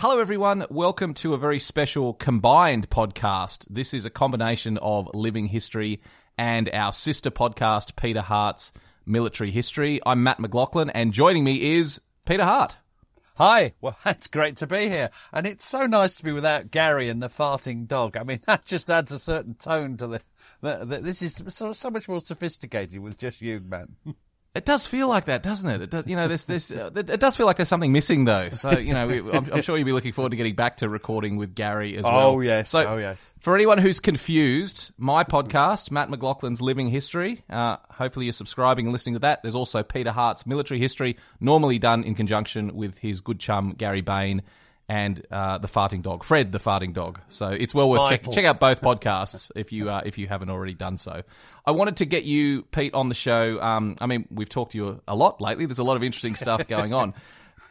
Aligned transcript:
Hello, 0.00 0.20
everyone. 0.20 0.66
Welcome 0.68 1.14
to 1.14 1.32
a 1.32 1.38
very 1.38 1.58
special 1.58 2.12
combined 2.12 2.90
podcast. 2.90 3.64
This 3.70 3.94
is 3.94 4.04
a 4.04 4.10
combination 4.10 4.76
of 4.76 5.08
Living 5.14 5.46
History 5.46 6.02
and 6.36 6.68
our 6.74 6.92
sister 6.92 7.30
podcast, 7.30 7.96
Peter 7.96 8.20
Hart's 8.20 8.74
Military 9.06 9.50
History. 9.50 9.98
I'm 10.04 10.22
Matt 10.22 10.38
McLaughlin, 10.38 10.90
and 10.90 11.14
joining 11.14 11.44
me 11.44 11.78
is 11.78 11.98
Peter 12.26 12.44
Hart. 12.44 12.76
Hi, 13.36 13.72
well, 13.80 13.96
it's 14.04 14.28
great 14.28 14.56
to 14.56 14.66
be 14.66 14.90
here. 14.90 15.08
And 15.32 15.46
it's 15.46 15.64
so 15.64 15.86
nice 15.86 16.16
to 16.16 16.24
be 16.24 16.32
without 16.32 16.70
Gary 16.70 17.08
and 17.08 17.22
the 17.22 17.28
farting 17.28 17.88
dog. 17.88 18.18
I 18.18 18.22
mean, 18.22 18.40
that 18.46 18.66
just 18.66 18.90
adds 18.90 19.12
a 19.12 19.18
certain 19.18 19.54
tone 19.54 19.96
to 19.96 20.06
the. 20.06 20.20
the, 20.60 20.84
the 20.84 20.98
this 20.98 21.22
is 21.22 21.42
so, 21.48 21.72
so 21.72 21.88
much 21.88 22.06
more 22.06 22.20
sophisticated 22.20 23.00
with 23.00 23.16
just 23.16 23.40
you, 23.40 23.60
man. 23.60 23.96
It 24.56 24.64
does 24.64 24.86
feel 24.86 25.06
like 25.06 25.26
that, 25.26 25.42
doesn't 25.42 25.68
it? 25.68 25.82
It 25.82 25.90
does, 25.90 26.06
you 26.06 26.16
know, 26.16 26.28
there's, 26.28 26.44
there's, 26.44 26.72
uh, 26.72 26.90
it 26.94 27.20
does 27.20 27.36
feel 27.36 27.44
like 27.44 27.56
there's 27.56 27.68
something 27.68 27.92
missing 27.92 28.24
though. 28.24 28.48
So, 28.48 28.78
you 28.78 28.94
know, 28.94 29.06
we, 29.06 29.18
I'm, 29.18 29.52
I'm, 29.52 29.60
sure 29.62 29.76
you'll 29.76 29.84
be 29.84 29.92
looking 29.92 30.12
forward 30.12 30.30
to 30.30 30.36
getting 30.36 30.54
back 30.54 30.78
to 30.78 30.88
recording 30.88 31.36
with 31.36 31.54
Gary 31.54 31.96
as 31.98 32.04
well. 32.04 32.30
Oh 32.30 32.40
yes, 32.40 32.70
so, 32.70 32.86
oh 32.86 32.96
yes. 32.96 33.30
For 33.40 33.54
anyone 33.54 33.76
who's 33.76 34.00
confused, 34.00 34.92
my 34.96 35.24
podcast, 35.24 35.90
Matt 35.90 36.08
McLaughlin's 36.08 36.62
Living 36.62 36.88
History. 36.88 37.42
Uh, 37.50 37.76
hopefully, 37.90 38.26
you're 38.26 38.32
subscribing 38.32 38.86
and 38.86 38.92
listening 38.92 39.16
to 39.16 39.20
that. 39.20 39.42
There's 39.42 39.54
also 39.54 39.82
Peter 39.82 40.10
Hart's 40.10 40.46
Military 40.46 40.80
History, 40.80 41.16
normally 41.38 41.78
done 41.78 42.02
in 42.02 42.14
conjunction 42.14 42.74
with 42.74 42.96
his 42.96 43.20
good 43.20 43.38
chum 43.38 43.74
Gary 43.76 44.00
Bain 44.00 44.42
and 44.88 45.24
uh, 45.30 45.58
the 45.58 45.68
farting 45.68 46.02
dog, 46.02 46.22
Fred 46.22 46.52
the 46.52 46.60
farting 46.60 46.92
dog. 46.92 47.20
So 47.28 47.48
it's 47.48 47.74
well 47.74 47.88
worth 47.88 48.08
check, 48.08 48.30
check 48.30 48.44
out 48.44 48.60
both 48.60 48.80
podcasts 48.80 49.50
if 49.56 49.72
you 49.72 49.90
uh, 49.90 50.02
if 50.04 50.18
you 50.18 50.28
haven't 50.28 50.50
already 50.50 50.74
done 50.74 50.96
so. 50.96 51.22
I 51.64 51.72
wanted 51.72 51.96
to 51.98 52.04
get 52.04 52.24
you, 52.24 52.62
Pete, 52.62 52.94
on 52.94 53.08
the 53.08 53.14
show. 53.14 53.60
Um, 53.60 53.96
I 54.00 54.06
mean, 54.06 54.26
we've 54.30 54.48
talked 54.48 54.72
to 54.72 54.78
you 54.78 55.02
a 55.08 55.16
lot 55.16 55.40
lately. 55.40 55.66
There's 55.66 55.80
a 55.80 55.84
lot 55.84 55.96
of 55.96 56.04
interesting 56.04 56.36
stuff 56.36 56.68
going 56.68 56.94
on, 56.94 57.14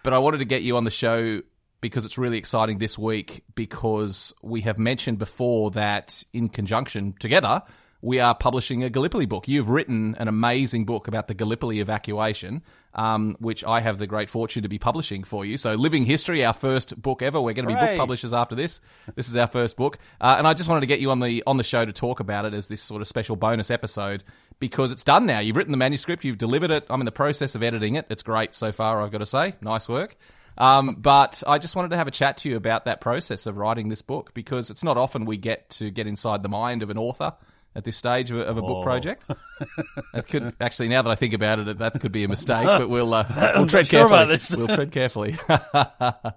but 0.03 0.13
I 0.13 0.17
wanted 0.17 0.39
to 0.39 0.45
get 0.45 0.61
you 0.63 0.75
on 0.77 0.83
the 0.83 0.91
show 0.91 1.41
because 1.79 2.05
it's 2.05 2.17
really 2.17 2.37
exciting 2.37 2.79
this 2.79 2.97
week 2.97 3.43
because 3.55 4.33
we 4.41 4.61
have 4.61 4.77
mentioned 4.77 5.19
before 5.19 5.71
that 5.71 6.23
in 6.33 6.49
conjunction 6.49 7.13
together 7.19 7.61
we 8.01 8.19
are 8.19 8.35
publishing 8.35 8.83
a 8.83 8.89
Gallipoli 8.89 9.25
book. 9.25 9.47
You've 9.47 9.69
written 9.69 10.15
an 10.19 10.27
amazing 10.27 10.85
book 10.85 11.07
about 11.07 11.27
the 11.27 11.33
Gallipoli 11.33 11.79
evacuation, 11.79 12.61
um, 12.93 13.35
which 13.39 13.63
I 13.63 13.79
have 13.79 13.97
the 13.97 14.07
great 14.07 14.29
fortune 14.29 14.63
to 14.63 14.69
be 14.69 14.77
publishing 14.77 15.23
for 15.23 15.45
you. 15.45 15.57
So, 15.57 15.73
Living 15.73 16.05
History, 16.05 16.45
our 16.45 16.53
first 16.53 17.01
book 17.01 17.21
ever. 17.21 17.41
We're 17.41 17.53
going 17.53 17.67
to 17.67 17.73
be 17.73 17.79
Hooray. 17.79 17.93
book 17.93 17.97
publishers 17.97 18.33
after 18.33 18.55
this. 18.55 18.81
This 19.15 19.27
is 19.27 19.35
our 19.35 19.47
first 19.47 19.75
book, 19.75 19.97
uh, 20.21 20.35
and 20.37 20.47
I 20.47 20.53
just 20.53 20.69
wanted 20.69 20.81
to 20.81 20.87
get 20.87 20.99
you 20.99 21.11
on 21.11 21.19
the 21.19 21.43
on 21.47 21.57
the 21.57 21.63
show 21.63 21.83
to 21.83 21.93
talk 21.93 22.19
about 22.19 22.45
it 22.45 22.53
as 22.53 22.67
this 22.67 22.81
sort 22.81 23.01
of 23.01 23.07
special 23.07 23.35
bonus 23.35 23.71
episode 23.71 24.23
because 24.59 24.91
it's 24.91 25.03
done 25.03 25.25
now. 25.25 25.39
You've 25.39 25.55
written 25.55 25.71
the 25.71 25.77
manuscript, 25.77 26.23
you've 26.23 26.37
delivered 26.37 26.71
it. 26.71 26.85
I'm 26.89 27.01
in 27.01 27.05
the 27.05 27.11
process 27.11 27.55
of 27.55 27.63
editing 27.63 27.95
it. 27.95 28.05
It's 28.09 28.23
great 28.23 28.53
so 28.53 28.71
far. 28.71 29.01
I've 29.01 29.11
got 29.11 29.17
to 29.19 29.25
say, 29.25 29.55
nice 29.61 29.89
work. 29.89 30.15
Um, 30.57 30.95
but 30.95 31.43
I 31.45 31.57
just 31.57 31.75
wanted 31.75 31.89
to 31.89 31.97
have 31.97 32.07
a 32.07 32.11
chat 32.11 32.37
to 32.37 32.49
you 32.49 32.55
about 32.55 32.85
that 32.85 33.01
process 33.01 33.45
of 33.45 33.57
writing 33.57 33.89
this 33.89 34.01
book 34.01 34.33
because 34.33 34.69
it's 34.69 34.83
not 34.83 34.97
often 34.97 35.25
we 35.25 35.37
get 35.37 35.69
to 35.71 35.91
get 35.91 36.07
inside 36.07 36.43
the 36.43 36.49
mind 36.49 36.81
of 36.81 36.89
an 36.89 36.97
author 36.97 37.33
at 37.75 37.83
this 37.83 37.97
stage 37.97 38.31
of 38.31 38.37
a, 38.37 38.41
of 38.43 38.57
a 38.57 38.61
book 38.61 38.77
Oh. 38.77 38.83
project. 38.83 39.23
It 40.13 40.27
could 40.27 40.53
actually, 40.61 40.87
now 40.89 41.01
that 41.01 41.09
I 41.11 41.15
think 41.15 41.33
about 41.33 41.59
it, 41.59 41.77
that 41.79 41.93
could 41.99 42.11
be 42.11 42.23
a 42.23 42.27
mistake. 42.27 42.65
But 42.65 42.89
we'll 42.89 43.13
uh, 43.13 43.25
we'll 43.55 43.67
tread 43.67 43.87
sure 43.87 44.07
carefully. 44.07 44.37
We'll 44.57 44.75
tread 44.75 44.91
carefully. 44.91 45.35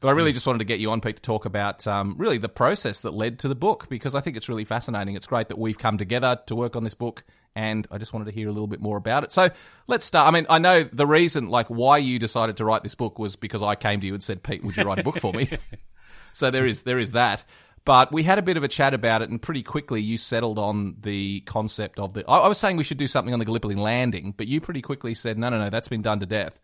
But 0.00 0.10
I 0.10 0.12
really 0.12 0.30
just 0.30 0.46
wanted 0.46 0.60
to 0.60 0.64
get 0.64 0.78
you 0.78 0.92
on, 0.92 1.00
Pete, 1.00 1.16
to 1.16 1.22
talk 1.22 1.44
about 1.44 1.84
um, 1.88 2.14
really 2.18 2.38
the 2.38 2.48
process 2.48 3.00
that 3.00 3.14
led 3.14 3.40
to 3.40 3.48
the 3.48 3.56
book 3.56 3.88
because 3.88 4.14
I 4.14 4.20
think 4.20 4.36
it's 4.36 4.48
really 4.48 4.64
fascinating. 4.64 5.16
It's 5.16 5.26
great 5.26 5.48
that 5.48 5.58
we've 5.58 5.76
come 5.76 5.98
together 5.98 6.38
to 6.46 6.54
work 6.54 6.76
on 6.76 6.84
this 6.84 6.94
book, 6.94 7.24
and 7.56 7.84
I 7.90 7.98
just 7.98 8.12
wanted 8.12 8.26
to 8.26 8.30
hear 8.30 8.48
a 8.48 8.52
little 8.52 8.68
bit 8.68 8.80
more 8.80 8.96
about 8.96 9.24
it. 9.24 9.32
So 9.32 9.50
let's 9.88 10.04
start. 10.04 10.28
I 10.28 10.30
mean, 10.30 10.46
I 10.48 10.58
know 10.60 10.84
the 10.84 11.04
reason, 11.06 11.48
like, 11.48 11.66
why 11.66 11.98
you 11.98 12.20
decided 12.20 12.58
to 12.58 12.64
write 12.64 12.84
this 12.84 12.94
book 12.94 13.18
was 13.18 13.34
because 13.34 13.60
I 13.60 13.74
came 13.74 14.00
to 14.00 14.06
you 14.06 14.14
and 14.14 14.22
said, 14.22 14.44
"Pete, 14.44 14.62
would 14.62 14.76
you 14.76 14.84
write 14.84 15.00
a 15.00 15.02
book 15.02 15.18
for 15.18 15.32
me?" 15.32 15.48
so 16.32 16.52
there 16.52 16.64
is 16.66 16.82
there 16.82 17.00
is 17.00 17.12
that. 17.12 17.42
But 17.88 18.12
we 18.12 18.22
had 18.22 18.38
a 18.38 18.42
bit 18.42 18.58
of 18.58 18.62
a 18.62 18.68
chat 18.68 18.92
about 18.92 19.22
it, 19.22 19.30
and 19.30 19.40
pretty 19.40 19.62
quickly 19.62 20.02
you 20.02 20.18
settled 20.18 20.58
on 20.58 20.96
the 21.00 21.40
concept 21.46 21.98
of 21.98 22.12
the. 22.12 22.22
I, 22.28 22.40
I 22.40 22.46
was 22.46 22.58
saying 22.58 22.76
we 22.76 22.84
should 22.84 22.98
do 22.98 23.06
something 23.06 23.32
on 23.32 23.38
the 23.38 23.46
Gallipoli 23.46 23.76
landing, 23.76 24.34
but 24.36 24.46
you 24.46 24.60
pretty 24.60 24.82
quickly 24.82 25.14
said, 25.14 25.38
"No, 25.38 25.48
no, 25.48 25.58
no, 25.58 25.70
that's 25.70 25.88
been 25.88 26.02
done 26.02 26.20
to 26.20 26.26
death." 26.26 26.60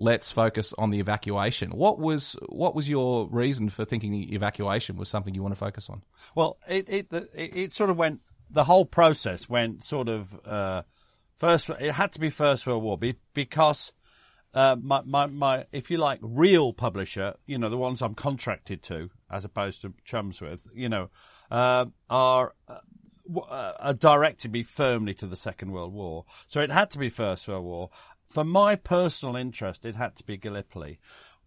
let's 0.00 0.30
focus 0.30 0.72
on 0.78 0.90
the 0.90 1.00
evacuation. 1.00 1.70
What 1.70 1.98
was 1.98 2.36
what 2.48 2.76
was 2.76 2.88
your 2.88 3.26
reason 3.26 3.70
for 3.70 3.84
thinking 3.84 4.12
the 4.12 4.32
evacuation 4.36 4.96
was 4.96 5.08
something 5.08 5.34
you 5.34 5.42
want 5.42 5.56
to 5.56 5.58
focus 5.58 5.90
on? 5.90 6.02
Well, 6.36 6.58
it 6.68 6.88
it 6.88 7.12
it, 7.12 7.30
it 7.34 7.72
sort 7.72 7.90
of 7.90 7.98
went. 7.98 8.22
The 8.48 8.62
whole 8.62 8.86
process 8.86 9.48
went 9.50 9.82
sort 9.82 10.08
of 10.08 10.38
uh, 10.46 10.82
first. 11.34 11.70
It 11.70 11.90
had 11.90 12.12
to 12.12 12.20
be 12.20 12.30
First 12.30 12.68
World 12.68 12.84
War 12.84 12.96
because 13.34 13.92
uh, 14.54 14.76
my, 14.80 15.02
my 15.04 15.26
my 15.26 15.66
if 15.72 15.90
you 15.90 15.98
like 15.98 16.20
real 16.22 16.72
publisher, 16.72 17.34
you 17.46 17.58
know 17.58 17.68
the 17.68 17.76
ones 17.76 18.00
I'm 18.00 18.14
contracted 18.14 18.80
to 18.84 19.10
as 19.30 19.44
opposed 19.44 19.82
to 19.82 19.94
chums 20.04 20.40
with, 20.40 20.68
you 20.74 20.88
know, 20.88 21.10
uh, 21.50 21.86
are. 22.08 22.54
Uh, 22.66 22.78
uh, 23.36 23.74
are 23.78 23.92
directed 23.92 24.50
me 24.54 24.62
firmly 24.62 25.12
to 25.12 25.26
the 25.26 25.36
Second 25.36 25.70
World 25.70 25.92
War. 25.92 26.24
So 26.46 26.62
it 26.62 26.70
had 26.70 26.88
to 26.92 26.98
be 26.98 27.10
First 27.10 27.46
World 27.46 27.66
War. 27.66 27.90
For 28.24 28.42
my 28.42 28.74
personal 28.74 29.36
interest, 29.36 29.84
it 29.84 29.96
had 29.96 30.16
to 30.16 30.24
be 30.24 30.38
Gallipoli. 30.38 30.98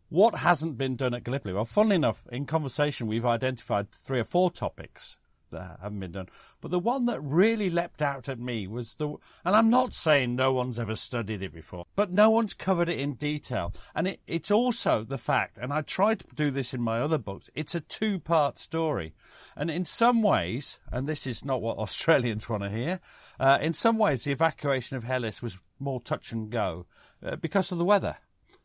What 0.09 0.35
hasn't 0.35 0.77
been 0.77 0.95
done 0.95 1.15
at 1.15 1.23
Gallipoli? 1.23 1.55
Well, 1.55 1.65
funnily 1.65 1.95
enough, 1.95 2.27
in 2.31 2.45
conversation, 2.45 3.07
we've 3.07 3.25
identified 3.25 3.91
three 3.91 4.19
or 4.19 4.25
four 4.25 4.51
topics 4.51 5.17
that 5.51 5.79
haven't 5.81 5.99
been 5.99 6.11
done. 6.11 6.27
But 6.59 6.71
the 6.71 6.79
one 6.79 7.05
that 7.05 7.21
really 7.21 7.69
leapt 7.69 8.01
out 8.01 8.27
at 8.27 8.39
me 8.39 8.67
was 8.67 8.95
the, 8.95 9.09
and 9.45 9.55
I'm 9.55 9.69
not 9.69 9.93
saying 9.93 10.35
no 10.35 10.53
one's 10.53 10.79
ever 10.79 10.95
studied 10.95 11.41
it 11.41 11.53
before, 11.53 11.85
but 11.95 12.11
no 12.11 12.29
one's 12.29 12.53
covered 12.53 12.89
it 12.89 12.99
in 12.99 13.13
detail. 13.13 13.73
And 13.93 14.07
it, 14.07 14.21
it's 14.27 14.51
also 14.51 15.03
the 15.03 15.17
fact, 15.17 15.57
and 15.57 15.71
I 15.71 15.81
tried 15.81 16.19
to 16.19 16.35
do 16.35 16.51
this 16.51 16.73
in 16.73 16.81
my 16.81 16.99
other 16.99 17.17
books, 17.17 17.49
it's 17.53 17.75
a 17.75 17.81
two 17.81 18.19
part 18.19 18.57
story. 18.57 19.13
And 19.55 19.69
in 19.69 19.85
some 19.85 20.21
ways, 20.21 20.79
and 20.91 21.07
this 21.07 21.27
is 21.27 21.45
not 21.45 21.61
what 21.61 21.77
Australians 21.79 22.49
want 22.49 22.63
to 22.63 22.69
hear, 22.69 22.99
uh, 23.39 23.57
in 23.61 23.73
some 23.73 23.97
ways 23.97 24.23
the 24.23 24.31
evacuation 24.31 24.97
of 24.97 25.03
Helles 25.03 25.41
was 25.41 25.61
more 25.79 26.01
touch 26.01 26.31
and 26.31 26.49
go 26.49 26.85
uh, 27.23 27.35
because 27.35 27.71
of 27.71 27.77
the 27.77 27.85
weather. 27.85 28.17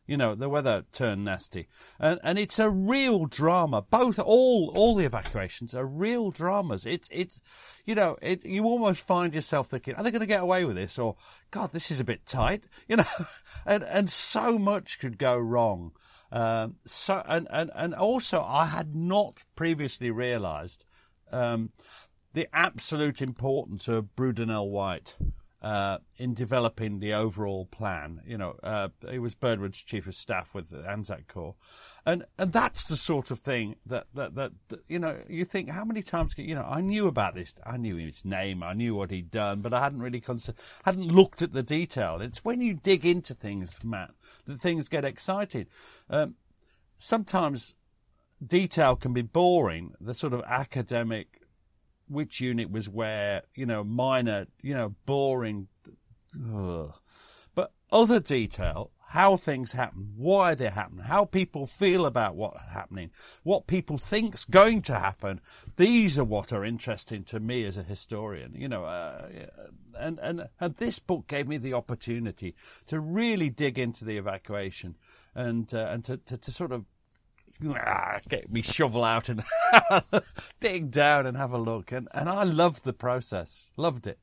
You 0.07 0.15
know, 0.15 0.35
the 0.35 0.49
weather 0.49 0.85
turned 0.93 1.25
nasty. 1.25 1.67
And, 1.99 2.19
and 2.23 2.39
it's 2.39 2.59
a 2.59 2.69
real 2.69 3.25
drama. 3.25 3.81
Both, 3.81 4.19
all, 4.19 4.71
all 4.73 4.95
the 4.95 5.05
evacuations 5.05 5.75
are 5.75 5.85
real 5.85 6.31
dramas. 6.31 6.85
It's, 6.85 7.09
it's, 7.11 7.41
you 7.85 7.93
know, 7.93 8.17
it, 8.21 8.45
you 8.45 8.63
almost 8.63 9.05
find 9.05 9.35
yourself 9.35 9.67
thinking, 9.67 9.95
are 9.95 10.03
they 10.03 10.11
going 10.11 10.21
to 10.21 10.27
get 10.27 10.41
away 10.41 10.63
with 10.63 10.77
this? 10.77 10.97
Or, 10.97 11.17
God, 11.51 11.73
this 11.73 11.91
is 11.91 11.99
a 11.99 12.05
bit 12.05 12.25
tight. 12.25 12.63
You 12.87 12.95
know, 12.95 13.03
and, 13.65 13.83
and 13.83 14.09
so 14.09 14.57
much 14.57 14.99
could 14.99 15.17
go 15.17 15.37
wrong. 15.37 15.91
Um, 16.31 16.75
so, 16.85 17.21
and, 17.27 17.45
and, 17.51 17.69
and 17.75 17.93
also 17.93 18.41
I 18.43 18.67
had 18.67 18.95
not 18.95 19.43
previously 19.55 20.09
realized, 20.09 20.85
um, 21.33 21.71
the 22.31 22.47
absolute 22.53 23.21
importance 23.21 23.89
of 23.89 24.15
Brudenell 24.15 24.69
White 24.69 25.17
uh, 25.61 25.97
in 26.17 26.33
developing 26.33 26.99
the 26.99 27.13
overall 27.13 27.65
plan. 27.65 28.21
You 28.25 28.37
know, 28.37 28.55
uh, 28.61 28.89
he 29.09 29.19
was 29.19 29.35
Birdwood's 29.35 29.81
chief 29.81 30.07
of 30.07 30.13
staff 30.13 30.53
with 30.53 30.69
the 30.69 30.87
Anzac 30.87 31.27
Corps, 31.27 31.55
and 32.05 32.25
and 32.37 32.51
that's 32.51 32.87
the 32.87 32.95
sort 32.95 33.31
of 33.31 33.39
thing 33.39 33.75
that 33.85 34.07
that, 34.13 34.35
that 34.35 34.51
that 34.69 34.79
you 34.87 34.99
know 34.99 35.19
you 35.27 35.45
think 35.45 35.69
how 35.69 35.83
many 35.83 36.03
times 36.03 36.35
you 36.37 36.55
know 36.55 36.65
I 36.67 36.81
knew 36.81 37.07
about 37.07 37.35
this, 37.35 37.55
I 37.65 37.77
knew 37.77 37.95
his 37.95 38.23
name, 38.23 38.61
I 38.61 38.73
knew 38.73 38.95
what 38.95 39.11
he'd 39.11 39.31
done, 39.31 39.61
but 39.61 39.73
I 39.73 39.81
hadn't 39.81 40.01
really 40.01 40.21
cons- 40.21 40.51
hadn't 40.85 41.11
looked 41.11 41.41
at 41.41 41.53
the 41.53 41.63
detail. 41.63 42.19
It's 42.21 42.45
when 42.45 42.61
you 42.61 42.75
dig 42.75 43.05
into 43.05 43.33
things, 43.33 43.83
Matt, 43.83 44.11
that 44.45 44.59
things 44.59 44.87
get 44.87 45.05
excited. 45.05 45.67
Um, 46.09 46.35
sometimes 46.93 47.73
detail 48.45 48.95
can 48.95 49.13
be 49.13 49.23
boring. 49.23 49.93
The 49.99 50.13
sort 50.13 50.33
of 50.33 50.43
academic 50.45 51.41
which 52.07 52.41
unit 52.41 52.71
was 52.71 52.89
where, 52.89 53.43
you 53.55 53.65
know, 53.65 53.83
minor, 53.83 54.47
you 54.61 54.73
know, 54.73 54.95
boring. 55.05 55.67
Ugh. 56.53 56.93
But 57.55 57.71
other 57.91 58.19
detail, 58.19 58.91
how 59.09 59.37
things 59.37 59.71
happen, 59.71 60.11
why 60.17 60.53
they 60.53 60.69
happen, 60.69 60.99
how 60.99 61.23
people 61.23 61.65
feel 61.65 62.05
about 62.05 62.35
what's 62.35 62.61
happening, 62.61 63.09
what 63.43 63.65
people 63.65 63.97
think's 63.97 64.43
going 64.43 64.81
to 64.81 64.99
happen. 64.99 65.39
These 65.77 66.19
are 66.19 66.25
what 66.25 66.51
are 66.51 66.65
interesting 66.65 67.23
to 67.25 67.39
me 67.39 67.63
as 67.63 67.77
a 67.77 67.83
historian, 67.83 68.53
you 68.53 68.67
know. 68.67 68.83
Uh, 68.83 69.29
and 69.97 70.19
and 70.19 70.49
and 70.59 70.75
this 70.75 70.99
book 70.99 71.27
gave 71.27 71.47
me 71.47 71.57
the 71.57 71.73
opportunity 71.73 72.53
to 72.87 72.99
really 72.99 73.49
dig 73.49 73.79
into 73.79 74.03
the 74.03 74.17
evacuation 74.17 74.95
and 75.33 75.73
uh, 75.73 75.87
and 75.89 76.03
to, 76.03 76.17
to, 76.17 76.37
to 76.37 76.51
sort 76.51 76.73
of 76.73 76.85
get 78.29 78.51
me 78.51 78.61
shovel 78.61 79.03
out 79.03 79.29
and 79.29 79.43
dig 80.59 80.91
down 80.91 81.25
and 81.25 81.37
have 81.37 81.53
a 81.53 81.57
look. 81.57 81.91
And 81.91 82.07
and 82.13 82.29
I 82.29 82.43
loved 82.43 82.83
the 82.83 82.93
process, 82.93 83.67
loved 83.77 84.07
it. 84.07 84.19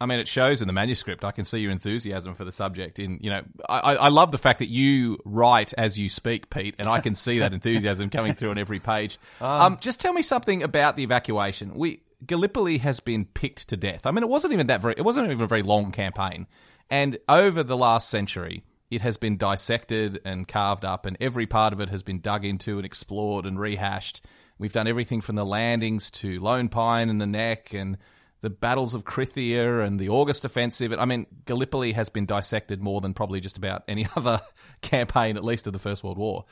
I 0.00 0.06
mean, 0.06 0.20
it 0.20 0.28
shows 0.28 0.62
in 0.62 0.68
the 0.68 0.72
manuscript. 0.72 1.24
I 1.24 1.32
can 1.32 1.44
see 1.44 1.58
your 1.58 1.72
enthusiasm 1.72 2.34
for 2.34 2.44
the 2.44 2.52
subject. 2.52 3.00
In 3.00 3.18
you 3.20 3.30
know, 3.30 3.42
I, 3.68 3.96
I 3.96 4.08
love 4.08 4.30
the 4.30 4.38
fact 4.38 4.60
that 4.60 4.68
you 4.68 5.18
write 5.24 5.74
as 5.76 5.98
you 5.98 6.08
speak, 6.08 6.50
Pete, 6.50 6.76
and 6.78 6.86
I 6.86 7.00
can 7.00 7.16
see 7.16 7.40
that 7.40 7.52
enthusiasm 7.52 8.08
coming 8.08 8.34
through 8.34 8.50
on 8.50 8.58
every 8.58 8.78
page. 8.78 9.18
Um, 9.40 9.48
um, 9.50 9.78
just 9.80 10.00
tell 10.00 10.12
me 10.12 10.22
something 10.22 10.62
about 10.62 10.94
the 10.94 11.02
evacuation. 11.02 11.74
We 11.74 12.02
Gallipoli 12.24 12.78
has 12.78 13.00
been 13.00 13.24
picked 13.24 13.68
to 13.70 13.76
death. 13.76 14.06
I 14.06 14.12
mean, 14.12 14.22
it 14.22 14.28
wasn't 14.28 14.52
even 14.52 14.68
that 14.68 14.80
very. 14.80 14.94
It 14.96 15.02
wasn't 15.02 15.30
even 15.30 15.42
a 15.42 15.48
very 15.48 15.62
long 15.62 15.90
campaign, 15.90 16.46
and 16.90 17.18
over 17.28 17.64
the 17.64 17.76
last 17.76 18.08
century, 18.08 18.62
it 18.90 19.02
has 19.02 19.16
been 19.16 19.36
dissected 19.36 20.20
and 20.24 20.48
carved 20.48 20.84
up, 20.84 21.06
and 21.06 21.16
every 21.20 21.46
part 21.46 21.72
of 21.72 21.80
it 21.80 21.90
has 21.90 22.02
been 22.02 22.20
dug 22.20 22.44
into 22.44 22.76
and 22.76 22.86
explored 22.86 23.46
and 23.46 23.58
rehashed. 23.58 24.24
We've 24.58 24.72
done 24.72 24.88
everything 24.88 25.20
from 25.20 25.36
the 25.36 25.44
landings 25.44 26.10
to 26.12 26.40
Lone 26.40 26.68
Pine 26.68 27.10
and 27.10 27.20
the 27.20 27.26
Neck 27.26 27.72
and 27.74 27.98
the 28.40 28.50
battles 28.50 28.94
of 28.94 29.04
Krithia 29.04 29.84
and 29.84 29.98
the 29.98 30.08
August 30.08 30.44
Offensive. 30.44 30.92
I 30.92 31.04
mean, 31.04 31.26
Gallipoli 31.44 31.92
has 31.92 32.08
been 32.08 32.26
dissected 32.26 32.80
more 32.80 33.00
than 33.00 33.14
probably 33.14 33.40
just 33.40 33.56
about 33.56 33.82
any 33.88 34.06
other 34.16 34.40
campaign, 34.80 35.36
at 35.36 35.44
least 35.44 35.66
of 35.66 35.72
the 35.72 35.78
First 35.78 36.02
World 36.04 36.18
War, 36.18 36.44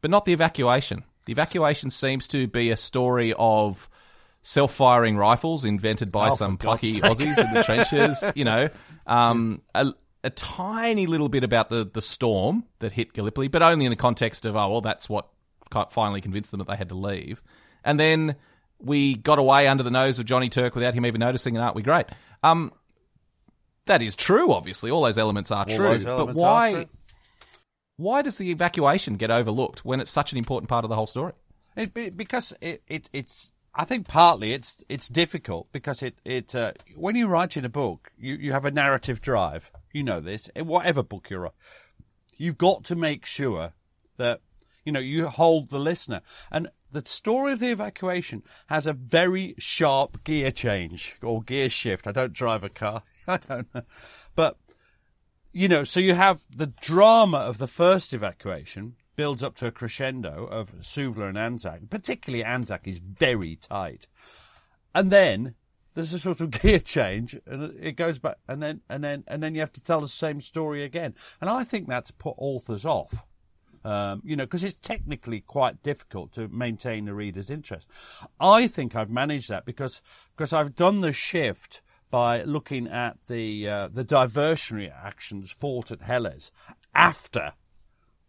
but 0.00 0.10
not 0.10 0.24
the 0.24 0.32
evacuation. 0.32 1.04
The 1.26 1.32
evacuation 1.32 1.90
seems 1.90 2.28
to 2.28 2.46
be 2.46 2.70
a 2.70 2.76
story 2.76 3.34
of 3.38 3.88
self-firing 4.42 5.16
rifles 5.16 5.64
invented 5.64 6.10
by 6.10 6.30
oh, 6.30 6.34
some 6.34 6.56
plucky 6.56 6.92
Aussies 6.92 7.38
in 7.38 7.54
the 7.54 7.62
trenches. 7.64 8.32
You 8.34 8.44
know, 8.44 8.68
um, 9.06 9.62
a, 9.74 9.92
a, 10.24 10.30
tiny 10.30 11.06
little 11.06 11.28
bit 11.28 11.44
about 11.44 11.68
the 11.68 11.84
the 11.84 12.00
storm 12.00 12.64
that 12.80 12.92
hit 12.92 13.12
Gallipoli, 13.12 13.48
but 13.48 13.62
only 13.62 13.84
in 13.84 13.90
the 13.90 13.96
context 13.96 14.46
of 14.46 14.56
oh 14.56 14.68
well, 14.70 14.80
that's 14.80 15.08
what 15.08 15.28
finally 15.90 16.20
convinced 16.20 16.50
them 16.50 16.58
that 16.58 16.68
they 16.68 16.76
had 16.76 16.88
to 16.88 16.94
leave, 16.94 17.42
and 17.84 17.98
then 17.98 18.36
we 18.78 19.14
got 19.14 19.38
away 19.38 19.68
under 19.68 19.82
the 19.82 19.90
nose 19.90 20.18
of 20.18 20.24
Johnny 20.24 20.48
Turk 20.48 20.74
without 20.74 20.94
him 20.94 21.06
even 21.06 21.20
noticing, 21.20 21.56
and 21.56 21.62
aren't 21.62 21.76
we 21.76 21.82
great? 21.82 22.06
Um, 22.42 22.72
that 23.86 24.02
is 24.02 24.16
true. 24.16 24.52
Obviously, 24.52 24.90
all 24.90 25.02
those 25.02 25.18
elements 25.18 25.50
are 25.50 25.66
all 25.68 25.76
true. 25.76 25.86
Elements 25.86 26.04
but 26.04 26.34
why? 26.34 26.72
True. 26.72 26.86
Why 27.96 28.22
does 28.22 28.38
the 28.38 28.50
evacuation 28.50 29.16
get 29.16 29.30
overlooked 29.30 29.84
when 29.84 30.00
it's 30.00 30.10
such 30.10 30.32
an 30.32 30.38
important 30.38 30.70
part 30.70 30.84
of 30.84 30.88
the 30.88 30.96
whole 30.96 31.06
story? 31.06 31.34
It, 31.76 32.16
because 32.16 32.54
it, 32.60 32.82
it, 32.88 33.10
it's. 33.12 33.52
I 33.74 33.84
think 33.84 34.08
partly 34.08 34.52
it's 34.52 34.82
it's 34.88 35.08
difficult 35.08 35.70
because 35.70 36.02
it 36.02 36.18
it 36.24 36.54
uh, 36.54 36.72
when 36.96 37.14
you 37.14 37.28
write 37.28 37.56
in 37.56 37.64
a 37.64 37.68
book 37.68 38.10
you, 38.18 38.34
you 38.34 38.52
have 38.52 38.64
a 38.64 38.70
narrative 38.70 39.20
drive. 39.20 39.70
You 39.92 40.02
know 40.02 40.20
this 40.20 40.48
in 40.54 40.66
whatever 40.66 41.02
book 41.02 41.30
you're. 41.30 41.46
On, 41.46 41.52
you've 42.36 42.58
got 42.58 42.84
to 42.84 42.96
make 42.96 43.26
sure 43.26 43.72
that 44.16 44.40
you 44.84 44.92
know 44.92 45.00
you 45.00 45.28
hold 45.28 45.70
the 45.70 45.78
listener 45.78 46.20
and 46.50 46.68
the 46.92 47.02
story 47.04 47.52
of 47.52 47.60
the 47.60 47.70
evacuation 47.70 48.42
has 48.66 48.86
a 48.86 48.92
very 48.92 49.54
sharp 49.58 50.24
gear 50.24 50.50
change 50.50 51.16
or 51.22 51.42
gear 51.42 51.68
shift. 51.68 52.06
I 52.06 52.12
don't 52.12 52.32
drive 52.32 52.64
a 52.64 52.68
car. 52.68 53.02
I 53.28 53.36
don't 53.36 53.72
know. 53.74 53.82
But, 54.34 54.58
you 55.52 55.68
know, 55.68 55.84
so 55.84 56.00
you 56.00 56.14
have 56.14 56.40
the 56.50 56.66
drama 56.66 57.38
of 57.38 57.58
the 57.58 57.68
first 57.68 58.12
evacuation 58.12 58.96
builds 59.16 59.42
up 59.42 59.54
to 59.56 59.66
a 59.66 59.70
crescendo 59.70 60.46
of 60.46 60.72
Suvla 60.80 61.28
and 61.28 61.38
Anzac. 61.38 61.90
Particularly 61.90 62.44
Anzac 62.44 62.86
is 62.86 63.00
very 63.00 63.56
tight. 63.56 64.08
And 64.94 65.10
then 65.10 65.54
there's 65.94 66.12
a 66.12 66.18
sort 66.18 66.40
of 66.40 66.50
gear 66.62 66.78
change 66.78 67.38
and 67.46 67.74
it 67.80 67.96
goes 67.96 68.18
back 68.18 68.36
and 68.48 68.62
then, 68.62 68.80
and 68.88 69.02
then, 69.02 69.24
and 69.26 69.42
then 69.42 69.54
you 69.54 69.60
have 69.60 69.72
to 69.72 69.82
tell 69.82 70.00
the 70.00 70.08
same 70.08 70.40
story 70.40 70.84
again. 70.84 71.14
And 71.40 71.50
I 71.50 71.64
think 71.64 71.88
that's 71.88 72.10
put 72.10 72.34
authors 72.38 72.84
off. 72.84 73.24
Um, 73.82 74.20
you 74.24 74.36
know, 74.36 74.44
because 74.44 74.62
it's 74.62 74.78
technically 74.78 75.40
quite 75.40 75.82
difficult 75.82 76.32
to 76.32 76.48
maintain 76.48 77.06
the 77.06 77.14
reader's 77.14 77.48
interest. 77.48 77.90
I 78.38 78.66
think 78.66 78.94
I've 78.94 79.10
managed 79.10 79.48
that 79.48 79.64
because 79.64 80.02
because 80.36 80.52
I've 80.52 80.76
done 80.76 81.00
the 81.00 81.14
shift 81.14 81.80
by 82.10 82.42
looking 82.42 82.88
at 82.88 83.22
the 83.28 83.68
uh, 83.68 83.88
the 83.88 84.04
diversionary 84.04 84.92
actions 84.92 85.50
fought 85.50 85.90
at 85.90 86.02
Helles 86.02 86.52
after 86.94 87.54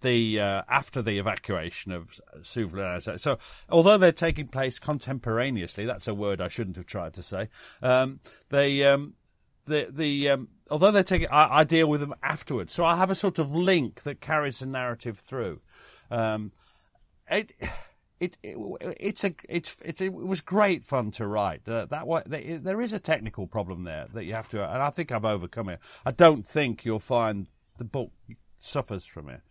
the 0.02 0.40
uh, 0.40 0.64
after 0.68 1.02
the 1.02 1.18
evacuation 1.18 1.92
of 1.92 2.20
Suvla. 2.40 3.20
So, 3.20 3.38
although 3.70 3.98
they're 3.98 4.12
taking 4.12 4.48
place 4.48 4.80
contemporaneously, 4.80 5.86
that's 5.86 6.08
a 6.08 6.14
word 6.14 6.42
I 6.42 6.48
shouldn't 6.48 6.76
have 6.76 6.86
tried 6.86 7.14
to 7.16 7.24
say. 7.24 7.48
Um, 7.82 8.20
they 8.50 8.86
um, 8.86 9.16
the 9.66 9.88
the 9.90 10.30
um, 10.30 10.50
although 10.70 10.92
they're 10.92 11.04
taking, 11.04 11.28
I, 11.32 11.60
I, 11.60 11.64
deal 11.64 11.88
with 11.88 12.02
them 12.02 12.16
afterwards, 12.24 12.74
so 12.74 12.84
I 12.84 12.98
have 12.98 13.12
a 13.12 13.16
sort 13.16 13.40
of 13.40 13.54
link 13.54 14.04
that 14.04 14.22
carries 14.22 14.60
the 14.60 14.68
narrative 14.68 15.20
through. 15.20 15.62
Um, 16.10 16.52
it, 17.30 17.54
it, 18.20 18.38
it, 18.44 18.58
it's 19.00 19.24
a 19.24 19.34
it's 19.48 19.82
it, 19.82 20.02
it, 20.02 20.14
was 20.14 20.42
great 20.42 20.84
fun 20.84 21.12
to 21.12 21.28
write. 21.28 21.66
That 21.66 22.08
way, 22.08 22.24
there 22.26 22.82
is 22.82 22.94
a 22.94 23.00
technical 23.00 23.48
problem 23.48 23.84
there 23.84 24.08
that 24.14 24.26
you 24.26 24.34
have 24.34 24.50
to, 24.50 24.64
and 24.64 24.82
I 24.82 24.90
think 24.90 25.12
I've 25.12 25.26
overcome 25.26 25.70
it. 25.70 25.80
I 26.06 26.12
don't 26.12 26.46
think 26.46 26.86
you'll 26.86 27.00
find 27.00 27.48
the 27.78 27.86
book 27.86 28.12
suffers 28.60 29.06
from 29.06 29.30
it. 29.30 29.42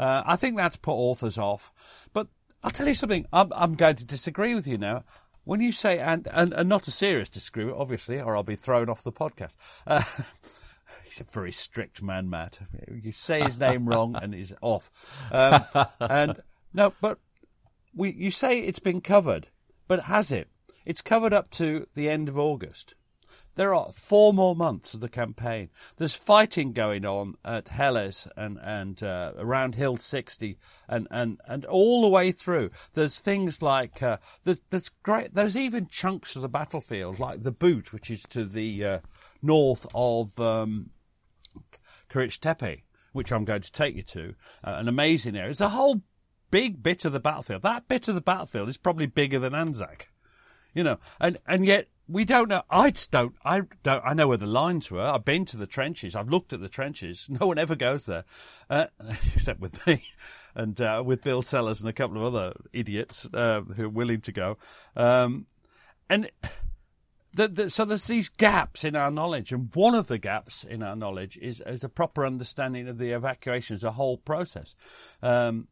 Uh, 0.00 0.22
I 0.24 0.36
think 0.36 0.56
that's 0.56 0.78
put 0.78 0.94
authors 0.94 1.36
off, 1.36 2.08
but 2.14 2.28
I'll 2.64 2.70
tell 2.70 2.88
you 2.88 2.94
something. 2.94 3.26
I'm, 3.34 3.52
I'm 3.54 3.74
going 3.74 3.96
to 3.96 4.06
disagree 4.06 4.54
with 4.54 4.66
you 4.66 4.78
now. 4.78 5.04
When 5.44 5.60
you 5.60 5.72
say, 5.72 5.98
and, 5.98 6.26
and, 6.32 6.54
and 6.54 6.70
not 6.70 6.88
a 6.88 6.90
serious 6.90 7.28
disagreement, 7.28 7.76
obviously, 7.78 8.18
or 8.18 8.34
I'll 8.34 8.42
be 8.42 8.54
thrown 8.54 8.88
off 8.88 9.04
the 9.04 9.12
podcast. 9.12 9.56
Uh, 9.86 10.00
he's 11.04 11.20
a 11.20 11.24
very 11.24 11.52
strict 11.52 12.02
man, 12.02 12.30
Matt. 12.30 12.60
You 12.90 13.12
say 13.12 13.42
his 13.42 13.60
name 13.60 13.86
wrong 13.86 14.16
and 14.16 14.32
he's 14.32 14.54
off. 14.62 14.90
Um, 15.30 15.64
and 16.00 16.40
no, 16.72 16.94
but 17.02 17.18
we, 17.94 18.12
you 18.12 18.30
say 18.30 18.60
it's 18.60 18.78
been 18.78 19.02
covered, 19.02 19.48
but 19.86 20.04
has 20.04 20.32
it? 20.32 20.48
It's 20.86 21.02
covered 21.02 21.34
up 21.34 21.50
to 21.52 21.86
the 21.92 22.08
end 22.08 22.26
of 22.26 22.38
August. 22.38 22.94
There 23.60 23.74
are 23.74 23.92
four 23.92 24.32
more 24.32 24.56
months 24.56 24.94
of 24.94 25.00
the 25.00 25.08
campaign. 25.10 25.68
There's 25.98 26.16
fighting 26.16 26.72
going 26.72 27.04
on 27.04 27.34
at 27.44 27.68
Helles 27.68 28.26
and, 28.34 28.58
and 28.62 29.02
uh, 29.02 29.32
around 29.36 29.74
Hill 29.74 29.98
60 29.98 30.56
and, 30.88 31.06
and, 31.10 31.38
and 31.46 31.66
all 31.66 32.00
the 32.00 32.08
way 32.08 32.32
through. 32.32 32.70
There's 32.94 33.18
things 33.18 33.60
like, 33.60 34.02
uh, 34.02 34.16
there's, 34.44 34.62
there's, 34.70 34.88
great, 34.88 35.34
there's 35.34 35.58
even 35.58 35.88
chunks 35.88 36.36
of 36.36 36.40
the 36.40 36.48
battlefield, 36.48 37.18
like 37.18 37.42
the 37.42 37.52
Boot, 37.52 37.92
which 37.92 38.10
is 38.10 38.22
to 38.30 38.46
the 38.46 38.82
uh, 38.82 38.98
north 39.42 39.86
of 39.94 40.40
um, 40.40 40.88
Tepe, 42.08 42.84
which 43.12 43.30
I'm 43.30 43.44
going 43.44 43.60
to 43.60 43.72
take 43.72 43.94
you 43.94 44.02
to. 44.04 44.36
Uh, 44.64 44.76
an 44.78 44.88
amazing 44.88 45.36
area. 45.36 45.50
It's 45.50 45.60
a 45.60 45.68
whole 45.68 46.00
big 46.50 46.82
bit 46.82 47.04
of 47.04 47.12
the 47.12 47.20
battlefield. 47.20 47.60
That 47.60 47.88
bit 47.88 48.08
of 48.08 48.14
the 48.14 48.22
battlefield 48.22 48.70
is 48.70 48.78
probably 48.78 49.04
bigger 49.04 49.38
than 49.38 49.54
Anzac. 49.54 50.08
You 50.72 50.82
know, 50.82 50.98
and, 51.20 51.36
and 51.46 51.66
yet 51.66 51.88
we 52.10 52.24
don't 52.24 52.48
know. 52.48 52.62
I 52.70 52.92
don't. 53.10 53.34
I 53.44 53.62
don't. 53.82 54.02
I 54.04 54.14
know 54.14 54.28
where 54.28 54.36
the 54.36 54.46
lines 54.46 54.90
were. 54.90 55.04
I've 55.04 55.24
been 55.24 55.44
to 55.46 55.56
the 55.56 55.66
trenches. 55.66 56.16
I've 56.16 56.28
looked 56.28 56.52
at 56.52 56.60
the 56.60 56.68
trenches. 56.68 57.28
No 57.40 57.46
one 57.46 57.58
ever 57.58 57.76
goes 57.76 58.06
there, 58.06 58.24
uh, 58.68 58.86
except 59.34 59.60
with 59.60 59.86
me 59.86 60.02
and 60.54 60.78
uh, 60.80 61.02
with 61.06 61.22
Bill 61.22 61.42
Sellers 61.42 61.80
and 61.80 61.88
a 61.88 61.92
couple 61.92 62.16
of 62.16 62.34
other 62.34 62.54
idiots 62.72 63.26
uh, 63.32 63.62
who 63.62 63.84
are 63.84 63.88
willing 63.88 64.20
to 64.22 64.32
go. 64.32 64.58
Um, 64.96 65.46
and 66.08 66.30
the, 67.32 67.48
the, 67.48 67.70
so 67.70 67.84
there's 67.84 68.08
these 68.08 68.28
gaps 68.28 68.84
in 68.84 68.96
our 68.96 69.10
knowledge, 69.10 69.52
and 69.52 69.70
one 69.74 69.94
of 69.94 70.08
the 70.08 70.18
gaps 70.18 70.64
in 70.64 70.82
our 70.82 70.96
knowledge 70.96 71.38
is, 71.40 71.62
is 71.64 71.84
a 71.84 71.88
proper 71.88 72.26
understanding 72.26 72.88
of 72.88 72.98
the 72.98 73.12
evacuation 73.12 73.74
as 73.74 73.84
a 73.84 73.92
whole 73.92 74.18
process. 74.18 74.74
Um, 75.22 75.68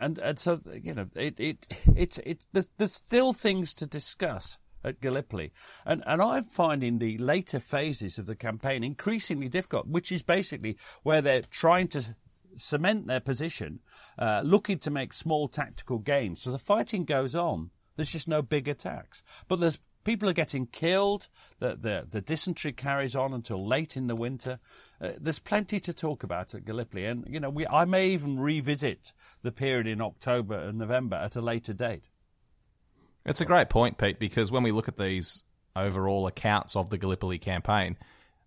and, 0.00 0.18
and 0.18 0.38
so 0.38 0.58
you 0.82 0.94
know, 0.94 1.06
it 1.14 1.38
it 1.38 1.66
it's 1.94 2.18
it's 2.24 2.48
there's, 2.52 2.70
there's 2.78 2.94
still 2.94 3.32
things 3.32 3.74
to 3.74 3.86
discuss 3.86 4.58
at 4.86 5.00
Gallipoli. 5.00 5.52
And, 5.84 6.02
and 6.06 6.22
I'm 6.22 6.44
finding 6.44 6.98
the 6.98 7.18
later 7.18 7.60
phases 7.60 8.18
of 8.18 8.26
the 8.26 8.36
campaign 8.36 8.84
increasingly 8.84 9.48
difficult, 9.48 9.88
which 9.88 10.12
is 10.12 10.22
basically 10.22 10.78
where 11.02 11.20
they're 11.20 11.42
trying 11.42 11.88
to 11.88 12.16
cement 12.56 13.06
their 13.06 13.20
position, 13.20 13.80
uh, 14.18 14.42
looking 14.44 14.78
to 14.78 14.90
make 14.90 15.12
small 15.12 15.48
tactical 15.48 15.98
gains. 15.98 16.42
So 16.42 16.52
the 16.52 16.58
fighting 16.58 17.04
goes 17.04 17.34
on. 17.34 17.70
There's 17.96 18.12
just 18.12 18.28
no 18.28 18.42
big 18.42 18.68
attacks. 18.68 19.22
But 19.48 19.60
there's 19.60 19.80
people 20.04 20.28
are 20.28 20.34
getting 20.34 20.66
killed. 20.66 21.28
The, 21.58 21.74
the, 21.74 22.06
the 22.08 22.20
dysentery 22.20 22.72
carries 22.72 23.16
on 23.16 23.34
until 23.34 23.66
late 23.66 23.96
in 23.96 24.06
the 24.06 24.14
winter. 24.14 24.60
Uh, 25.00 25.10
there's 25.18 25.40
plenty 25.40 25.80
to 25.80 25.92
talk 25.92 26.22
about 26.22 26.54
at 26.54 26.64
Gallipoli. 26.64 27.06
And, 27.06 27.26
you 27.28 27.40
know, 27.40 27.50
we, 27.50 27.66
I 27.66 27.84
may 27.84 28.08
even 28.10 28.38
revisit 28.38 29.12
the 29.42 29.52
period 29.52 29.86
in 29.86 30.00
October 30.00 30.54
and 30.54 30.78
November 30.78 31.16
at 31.16 31.36
a 31.36 31.40
later 31.40 31.74
date. 31.74 32.08
It's 33.26 33.40
a 33.40 33.44
great 33.44 33.68
point, 33.68 33.98
Pete, 33.98 34.18
because 34.18 34.50
when 34.52 34.62
we 34.62 34.72
look 34.72 34.88
at 34.88 34.96
these 34.96 35.44
overall 35.74 36.26
accounts 36.26 36.76
of 36.76 36.90
the 36.90 36.96
Gallipoli 36.96 37.38
campaign, 37.38 37.98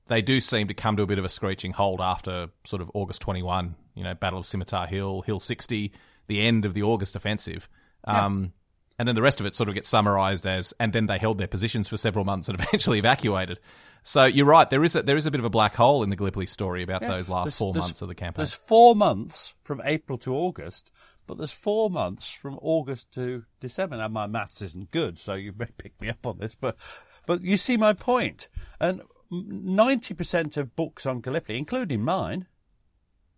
they 0.07 0.21
do 0.21 0.41
seem 0.41 0.67
to 0.69 0.74
come 0.74 0.98
to 0.98 1.03
a 1.03 1.05
bit 1.05 1.19
of 1.19 1.25
a 1.25 1.29
screeching 1.29 1.74
halt 1.74 2.01
after 2.01 2.48
sort 2.63 2.81
of 2.81 2.89
August 2.93 3.21
21, 3.21 3.75
you 3.93 4.03
know, 4.03 4.15
Battle 4.15 4.39
of 4.39 4.45
Scimitar 4.45 4.88
Hill, 4.88 5.21
Hill 5.21 5.39
60, 5.39 5.91
the 6.27 6.41
end 6.41 6.65
of 6.65 6.74
the 6.74 6.83
August 6.83 7.15
offensive. 7.15 7.69
Um, 8.05 8.53
and 8.98 9.07
then 9.07 9.15
the 9.15 9.21
rest 9.21 9.39
of 9.39 9.45
it 9.45 9.53
sort 9.53 9.69
of 9.69 9.75
gets 9.75 9.88
summarised 9.88 10.48
as, 10.48 10.74
and 10.79 10.91
then 10.91 11.05
they 11.05 11.17
held 11.17 11.38
their 11.38 11.48
positions 11.48 11.88
for 11.88 11.98
several 11.98 12.25
months 12.25 12.50
and 12.50 12.59
eventually 12.59 13.00
evacuated. 13.00 13.59
So 14.03 14.25
you're 14.25 14.46
right. 14.46 14.70
There 14.70 14.84
is 14.84 14.96
a, 14.96 15.03
there 15.03 15.18
is 15.18 15.25
a 15.25 15.32
bit 15.32 15.39
of 15.39 15.46
a 15.46 15.50
black 15.50 15.75
hole 15.75 16.03
in 16.03 16.10
the 16.10 16.15
Gallipoli 16.15 16.46
story 16.46 16.84
about 16.84 17.01
Yeah. 17.01 17.10
those 17.10 17.29
last 17.29 17.58
four 17.58 17.74
months 17.74 18.01
of 18.01 18.08
the 18.08 18.15
campaign. 18.15 18.38
There's 18.38 18.53
four 18.56 18.96
months 18.96 19.53
from 19.62 19.82
April 19.86 20.18
to 20.20 20.34
August, 20.36 20.91
but 21.27 21.38
there's 21.38 21.53
four 21.53 21.89
months 21.89 22.32
from 22.32 22.58
August 22.62 23.13
to 23.13 23.44
December. 23.60 23.98
Now 23.98 24.08
my 24.08 24.25
maths 24.27 24.62
isn't 24.62 24.91
good, 24.91 25.20
so 25.20 25.34
you 25.34 25.53
may 25.58 25.68
pick 25.77 26.00
me 26.01 26.10
up 26.10 26.25
on 26.25 26.38
this, 26.38 26.56
but 26.56 26.75
but 27.27 27.41
you 27.44 27.58
see 27.58 27.77
my 27.77 27.94
point. 27.94 28.50
And 28.79 29.01
ninety 29.29 30.13
percent 30.13 30.58
of 30.58 30.75
books 30.75 31.06
on 31.06 31.22
Gallipoli, 31.22 31.58
including 31.60 32.01
mine, 32.03 32.48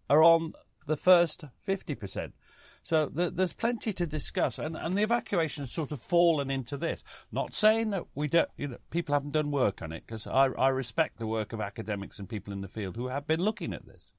are 0.10 0.24
on 0.24 0.54
the 0.88 0.98
first 0.98 1.46
fifty 1.58 1.96
percent. 1.96 2.34
So 2.84 3.10
th- 3.10 3.34
there's 3.34 3.54
plenty 3.54 3.94
to 3.94 4.08
discuss, 4.08 4.58
and, 4.58 4.76
and 4.76 4.98
the 4.98 5.04
evacuation 5.04 5.64
has 5.64 5.72
sort 5.72 5.92
of 5.92 6.02
fallen 6.02 6.50
into 6.50 6.78
this. 6.78 7.04
Not 7.32 7.54
saying 7.54 7.92
that 7.92 8.06
we 8.16 8.28
don't, 8.28 8.50
you 8.58 8.70
know, 8.70 8.78
people 8.90 9.14
haven't 9.14 9.34
done 9.34 9.52
work 9.52 9.82
on 9.82 9.92
it, 9.92 10.04
because 10.06 10.26
I, 10.26 10.48
I 10.48 10.70
respect 10.70 11.20
the 11.20 11.28
work 11.28 11.54
of 11.54 11.62
academics 11.62 12.18
and 12.18 12.28
people 12.28 12.52
in 12.54 12.62
the 12.62 12.68
field 12.68 12.96
who 12.96 13.10
have 13.10 13.28
been 13.28 13.42
looking 13.42 13.74
at 13.74 13.86
this. 13.86 14.14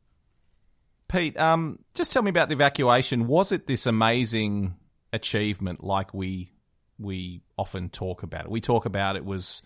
Pete, 1.09 1.39
um, 1.39 1.81
just 1.95 2.13
tell 2.13 2.23
me 2.23 2.31
about 2.31 2.49
the 2.49 2.55
evacuation. 2.55 3.27
Was 3.27 3.53
it 3.53 3.67
this 3.67 3.87
amazing 3.87 4.77
achievement 5.13 5.85
like 5.85 6.15
we 6.15 6.53
we 6.99 7.43
often 7.59 7.91
talk 7.91 8.23
about 8.23 8.45
it? 8.45 8.51
We 8.51 8.61
talk 8.61 8.87
about 8.87 9.17
it 9.17 9.25
was 9.25 9.61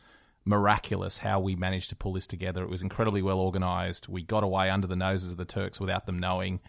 miraculous 0.45 1.19
how 1.19 1.41
we 1.41 1.55
managed 1.55 1.91
to 1.91 1.97
pull 1.97 2.15
this 2.15 2.27
together. 2.27 2.63
It 2.63 2.71
was 2.71 2.83
incredibly 2.83 3.23
well 3.23 3.39
organised. 3.41 4.09
We 4.09 4.23
got 4.23 4.43
away 4.43 4.71
under 4.71 4.87
the 4.87 4.97
noses 4.97 5.31
of 5.33 5.37
the 5.37 5.45
Turks 5.45 5.79
without 5.79 6.07
them 6.07 6.19
knowing. 6.19 6.61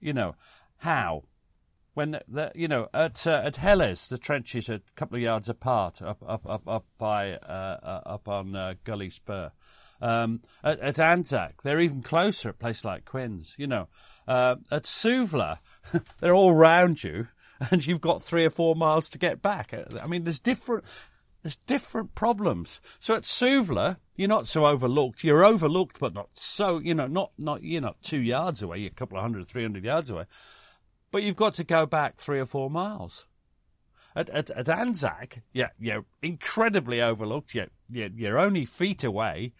You 0.00 0.12
know, 0.12 0.34
how? 0.78 1.24
when 1.98 2.20
the, 2.28 2.52
you 2.54 2.68
know 2.68 2.88
at 2.94 3.26
uh, 3.26 3.42
at 3.44 3.56
Helles, 3.56 4.08
the 4.08 4.18
trenches 4.18 4.70
are 4.70 4.74
a 4.74 4.82
couple 4.94 5.16
of 5.16 5.22
yards 5.22 5.48
apart, 5.48 6.00
up 6.00 6.22
up 6.24 6.48
up 6.48 6.62
up 6.68 6.86
by 6.96 7.32
uh, 7.32 7.78
uh, 7.82 8.00
up 8.06 8.28
on 8.28 8.54
uh, 8.54 8.74
Gully 8.84 9.10
Spur. 9.10 9.50
Um, 10.00 10.42
at, 10.62 10.78
at 10.78 11.00
Anzac, 11.00 11.62
they're 11.62 11.80
even 11.80 12.02
closer 12.02 12.50
at 12.50 12.54
a 12.54 12.58
place 12.58 12.84
like 12.84 13.04
Quinns. 13.04 13.56
You 13.58 13.66
know, 13.66 13.88
uh, 14.28 14.56
at 14.70 14.84
Suvla, 14.84 15.58
they're 16.20 16.36
all 16.36 16.54
round 16.54 17.02
you, 17.02 17.26
and 17.72 17.84
you've 17.84 18.00
got 18.00 18.22
three 18.22 18.44
or 18.44 18.50
four 18.50 18.76
miles 18.76 19.08
to 19.10 19.18
get 19.18 19.42
back. 19.42 19.74
I 20.00 20.06
mean, 20.06 20.22
there's 20.22 20.38
different. 20.38 20.84
There's 21.42 21.56
different 21.56 22.14
problems. 22.14 22.80
So 22.98 23.14
at 23.14 23.22
Suvla, 23.22 23.98
you're 24.16 24.28
not 24.28 24.48
so 24.48 24.66
overlooked. 24.66 25.22
You're 25.22 25.44
overlooked, 25.44 26.00
but 26.00 26.14
not 26.14 26.30
so, 26.32 26.78
you 26.78 26.94
know, 26.94 27.06
not, 27.06 27.32
not, 27.38 27.62
you're 27.62 27.80
not 27.80 28.02
two 28.02 28.20
yards 28.20 28.62
away. 28.62 28.78
You're 28.78 28.90
a 28.90 28.94
couple 28.94 29.16
of 29.16 29.22
hundred, 29.22 29.46
three 29.46 29.62
hundred 29.62 29.84
yards 29.84 30.10
away 30.10 30.24
but 31.10 31.22
you've 31.22 31.36
got 31.36 31.54
to 31.54 31.64
go 31.64 31.86
back 31.86 32.16
three 32.16 32.40
or 32.40 32.46
four 32.46 32.70
miles. 32.70 33.28
At, 34.16 34.30
at, 34.30 34.50
at 34.50 34.68
Anzac, 34.68 35.42
yeah, 35.52 35.68
you're 35.78 36.04
incredibly 36.22 37.00
overlooked. 37.00 37.54
You're, 37.54 37.68
you're, 37.88 38.08
you're 38.08 38.38
only 38.38 38.64
feet 38.64 39.04
away. 39.04 39.52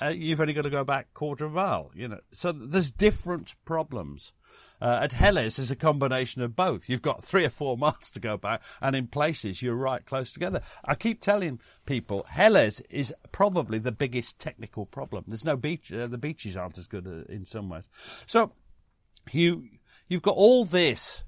Uh, 0.00 0.08
you've 0.08 0.40
only 0.40 0.52
got 0.52 0.62
to 0.62 0.70
go 0.70 0.84
back 0.84 1.12
quarter 1.12 1.46
of 1.46 1.52
a 1.52 1.54
mile, 1.54 1.90
you 1.94 2.06
know. 2.06 2.20
So 2.30 2.52
there's 2.52 2.90
different 2.90 3.54
problems. 3.64 4.34
Uh, 4.80 4.98
at 5.02 5.12
Helles, 5.12 5.58
is 5.58 5.70
a 5.70 5.76
combination 5.76 6.42
of 6.42 6.54
both. 6.54 6.88
You've 6.88 7.02
got 7.02 7.22
three 7.22 7.44
or 7.44 7.50
four 7.50 7.76
miles 7.78 8.10
to 8.12 8.20
go 8.20 8.36
back, 8.36 8.62
and 8.80 8.94
in 8.94 9.06
places 9.06 9.62
you're 9.62 9.74
right 9.74 10.04
close 10.04 10.32
together. 10.32 10.60
I 10.84 10.94
keep 10.94 11.20
telling 11.20 11.60
people, 11.86 12.26
Helles 12.30 12.80
is 12.90 13.14
probably 13.32 13.78
the 13.78 13.92
biggest 13.92 14.40
technical 14.40 14.86
problem. 14.86 15.24
There's 15.26 15.44
no 15.44 15.56
beach. 15.56 15.92
Uh, 15.92 16.06
the 16.06 16.18
beaches 16.18 16.56
aren't 16.56 16.78
as 16.78 16.86
good 16.86 17.06
uh, 17.06 17.32
in 17.32 17.44
some 17.44 17.68
ways. 17.68 17.88
So 18.26 18.52
you 19.32 19.68
you've 20.08 20.22
got 20.22 20.36
all 20.36 20.64
this 20.64 21.24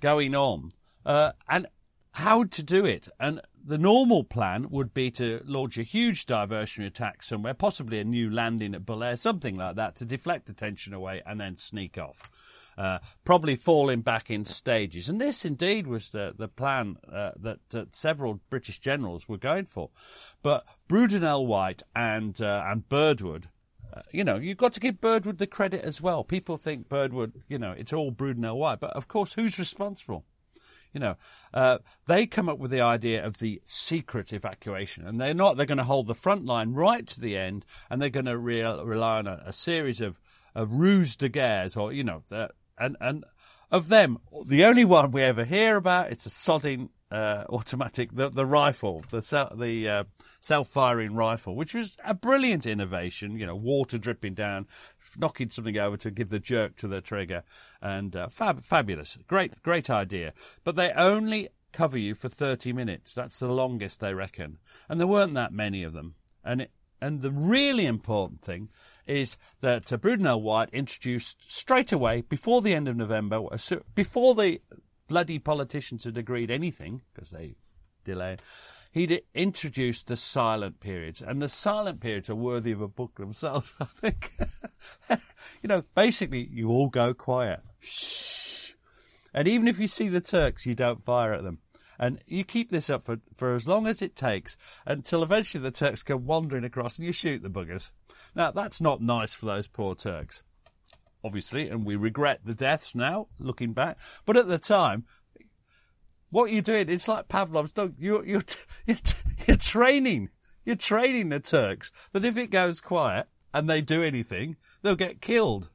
going 0.00 0.34
on, 0.34 0.70
uh, 1.04 1.32
and 1.48 1.66
how 2.12 2.44
to 2.44 2.62
do 2.62 2.84
it. 2.84 3.08
And 3.18 3.40
the 3.64 3.78
normal 3.78 4.24
plan 4.24 4.68
would 4.70 4.92
be 4.92 5.10
to 5.12 5.42
launch 5.44 5.78
a 5.78 5.82
huge 5.82 6.26
diversionary 6.26 6.86
attack 6.86 7.22
somewhere, 7.22 7.54
possibly 7.54 8.00
a 8.00 8.04
new 8.04 8.30
landing 8.30 8.74
at 8.74 8.84
Bulair, 8.84 9.18
something 9.18 9.56
like 9.56 9.76
that, 9.76 9.96
to 9.96 10.04
deflect 10.04 10.48
attention 10.48 10.94
away 10.94 11.22
and 11.24 11.40
then 11.40 11.56
sneak 11.56 11.96
off. 11.96 12.30
Uh, 12.78 12.98
probably 13.24 13.54
falling 13.54 14.00
back 14.00 14.30
in 14.30 14.44
stages. 14.44 15.08
And 15.08 15.20
this 15.20 15.44
indeed 15.44 15.86
was 15.86 16.10
the, 16.10 16.34
the 16.36 16.48
plan 16.48 16.96
uh, 17.10 17.32
that, 17.36 17.58
that 17.70 17.94
several 17.94 18.40
British 18.48 18.78
generals 18.78 19.28
were 19.28 19.36
going 19.36 19.66
for. 19.66 19.90
But 20.42 20.66
Brudenell 20.88 21.46
White 21.46 21.82
and, 21.94 22.40
uh, 22.40 22.64
and 22.66 22.88
Birdwood 22.88 23.48
uh, 23.94 24.00
you 24.10 24.24
know, 24.24 24.36
you've 24.36 24.56
got 24.56 24.72
to 24.72 24.80
give 24.80 25.00
Birdwood 25.00 25.38
the 25.38 25.46
credit 25.46 25.84
as 25.84 26.00
well. 26.00 26.24
People 26.24 26.56
think 26.56 26.88
Birdwood, 26.88 27.42
you 27.48 27.58
know, 27.58 27.72
it's 27.72 27.92
all 27.92 28.10
Brudenell 28.10 28.56
White, 28.56 28.80
but 28.80 28.90
of 28.92 29.06
course, 29.06 29.34
who's 29.34 29.58
responsible? 29.58 30.24
You 30.92 31.00
know, 31.00 31.16
uh, 31.54 31.78
they 32.06 32.26
come 32.26 32.48
up 32.48 32.58
with 32.58 32.70
the 32.70 32.82
idea 32.82 33.24
of 33.24 33.38
the 33.38 33.62
secret 33.64 34.32
evacuation, 34.32 35.06
and 35.06 35.20
they're 35.20 35.32
not. 35.32 35.56
They're 35.56 35.66
going 35.66 35.78
to 35.78 35.84
hold 35.84 36.06
the 36.06 36.14
front 36.14 36.44
line 36.44 36.72
right 36.72 37.06
to 37.06 37.20
the 37.20 37.36
end, 37.36 37.64
and 37.88 38.00
they're 38.00 38.10
going 38.10 38.26
to 38.26 38.36
re- 38.36 38.60
rely 38.60 39.18
on 39.18 39.26
a, 39.26 39.42
a 39.46 39.52
series 39.52 40.02
of, 40.02 40.20
of 40.54 40.70
ruse 40.70 41.16
de 41.16 41.30
guerres, 41.30 41.78
or 41.78 41.92
you 41.92 42.04
know, 42.04 42.22
the, 42.28 42.50
and 42.82 42.96
and 43.00 43.24
of 43.70 43.88
them, 43.88 44.18
the 44.46 44.64
only 44.64 44.84
one 44.84 45.12
we 45.12 45.22
ever 45.22 45.44
hear 45.44 45.76
about 45.76 46.12
it's 46.12 46.26
a 46.26 46.28
sodding 46.28 46.90
uh, 47.10 47.44
automatic, 47.48 48.12
the 48.12 48.28
the 48.28 48.46
rifle, 48.46 49.04
the 49.10 49.22
self, 49.22 49.56
the 49.58 49.88
uh, 49.88 50.04
self-firing 50.40 51.14
rifle, 51.14 51.54
which 51.54 51.74
was 51.74 51.96
a 52.04 52.14
brilliant 52.14 52.66
innovation. 52.66 53.36
You 53.36 53.46
know, 53.46 53.56
water 53.56 53.98
dripping 53.98 54.34
down, 54.34 54.66
knocking 55.16 55.48
something 55.48 55.78
over 55.78 55.96
to 55.98 56.10
give 56.10 56.30
the 56.30 56.40
jerk 56.40 56.76
to 56.76 56.88
the 56.88 57.00
trigger, 57.00 57.44
and 57.80 58.14
uh, 58.16 58.28
fab, 58.28 58.62
fabulous, 58.62 59.16
great, 59.26 59.62
great 59.62 59.88
idea. 59.88 60.32
But 60.64 60.76
they 60.76 60.90
only 60.92 61.48
cover 61.72 61.98
you 61.98 62.14
for 62.14 62.28
thirty 62.28 62.72
minutes. 62.72 63.14
That's 63.14 63.38
the 63.38 63.52
longest 63.52 64.00
they 64.00 64.14
reckon, 64.14 64.58
and 64.88 64.98
there 65.00 65.06
weren't 65.06 65.34
that 65.34 65.52
many 65.52 65.82
of 65.82 65.92
them. 65.92 66.14
And 66.44 66.62
it, 66.62 66.72
and 67.00 67.20
the 67.20 67.32
really 67.32 67.86
important 67.86 68.42
thing 68.42 68.68
is 69.12 69.36
that 69.60 69.92
uh, 69.92 69.98
Brudenell 69.98 70.40
White 70.40 70.70
introduced 70.72 71.52
straight 71.52 71.92
away 71.92 72.22
before 72.22 72.62
the 72.62 72.74
end 72.74 72.88
of 72.88 72.96
November, 72.96 73.40
before 73.94 74.34
the 74.34 74.60
bloody 75.08 75.38
politicians 75.38 76.04
had 76.04 76.16
agreed 76.16 76.50
anything 76.50 77.02
because 77.12 77.30
they 77.30 77.54
delayed. 78.04 78.40
He'd 78.90 79.22
introduced 79.34 80.08
the 80.08 80.16
silent 80.16 80.80
periods, 80.80 81.22
and 81.22 81.40
the 81.40 81.48
silent 81.48 82.00
periods 82.00 82.28
are 82.28 82.34
worthy 82.34 82.72
of 82.72 82.82
a 82.82 82.88
book 82.88 83.14
themselves. 83.16 83.74
I 83.80 83.84
think, 83.84 84.32
you 85.62 85.68
know, 85.68 85.82
basically 85.94 86.48
you 86.50 86.68
all 86.68 86.88
go 86.88 87.14
quiet, 87.14 87.60
shh, 87.80 88.72
and 89.34 89.48
even 89.48 89.66
if 89.66 89.78
you 89.78 89.88
see 89.88 90.08
the 90.08 90.20
Turks, 90.20 90.66
you 90.66 90.74
don't 90.74 91.00
fire 91.00 91.32
at 91.32 91.42
them. 91.42 91.58
And 91.98 92.20
you 92.26 92.44
keep 92.44 92.70
this 92.70 92.90
up 92.90 93.02
for, 93.02 93.18
for 93.32 93.54
as 93.54 93.68
long 93.68 93.86
as 93.86 94.02
it 94.02 94.16
takes 94.16 94.56
until 94.86 95.22
eventually 95.22 95.62
the 95.62 95.70
Turks 95.70 96.02
come 96.02 96.26
wandering 96.26 96.64
across 96.64 96.98
and 96.98 97.06
you 97.06 97.12
shoot 97.12 97.42
the 97.42 97.48
buggers. 97.48 97.92
Now, 98.34 98.50
that's 98.50 98.80
not 98.80 99.02
nice 99.02 99.34
for 99.34 99.46
those 99.46 99.68
poor 99.68 99.94
Turks, 99.94 100.42
obviously, 101.22 101.68
and 101.68 101.84
we 101.84 101.96
regret 101.96 102.40
the 102.44 102.54
deaths 102.54 102.94
now, 102.94 103.28
looking 103.38 103.72
back. 103.72 103.98
But 104.24 104.36
at 104.36 104.48
the 104.48 104.58
time, 104.58 105.04
what 106.30 106.50
you're 106.50 106.62
doing, 106.62 106.88
it's 106.88 107.08
like 107.08 107.28
Pavlov's 107.28 107.72
dog. 107.72 107.94
You're, 107.98 108.24
you're, 108.24 108.42
you're, 108.86 108.96
you're 109.46 109.56
training, 109.56 110.30
you're 110.64 110.76
training 110.76 111.28
the 111.28 111.40
Turks 111.40 111.92
that 112.12 112.24
if 112.24 112.38
it 112.38 112.50
goes 112.50 112.80
quiet 112.80 113.26
and 113.52 113.68
they 113.68 113.82
do 113.82 114.02
anything, 114.02 114.56
they'll 114.82 114.96
get 114.96 115.20
killed. 115.20 115.70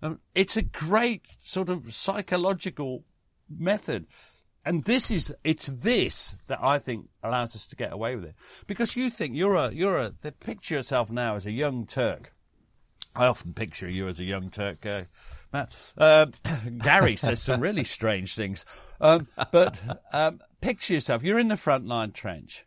Um, 0.00 0.20
it's 0.34 0.56
a 0.56 0.62
great 0.62 1.26
sort 1.40 1.68
of 1.68 1.92
psychological 1.92 3.04
method. 3.50 4.06
And 4.68 4.84
this 4.84 5.10
is, 5.10 5.34
it's 5.44 5.68
this 5.68 6.36
that 6.46 6.62
I 6.62 6.78
think 6.78 7.08
allows 7.22 7.56
us 7.56 7.66
to 7.68 7.74
get 7.74 7.90
away 7.90 8.16
with 8.16 8.26
it. 8.26 8.34
Because 8.66 8.96
you 8.96 9.08
think 9.08 9.34
you're 9.34 9.54
a, 9.54 9.72
you're 9.72 9.96
a, 9.96 10.12
picture 10.40 10.74
yourself 10.74 11.10
now 11.10 11.36
as 11.36 11.46
a 11.46 11.52
young 11.52 11.86
Turk. 11.86 12.34
I 13.16 13.24
often 13.24 13.54
picture 13.54 13.88
you 13.88 14.08
as 14.08 14.20
a 14.20 14.24
young 14.24 14.50
Turk, 14.50 14.84
uh, 14.84 15.04
Uh, 15.96 16.26
Gary 16.82 17.16
says 17.16 17.40
some 17.40 17.62
really 17.62 17.82
strange 17.82 18.34
things. 18.34 18.66
Um, 19.00 19.28
but 19.50 19.82
um, 20.12 20.40
picture 20.60 20.92
yourself, 20.92 21.22
you're 21.22 21.38
in 21.38 21.48
the 21.48 21.56
front 21.56 21.86
line 21.86 22.10
trench 22.10 22.66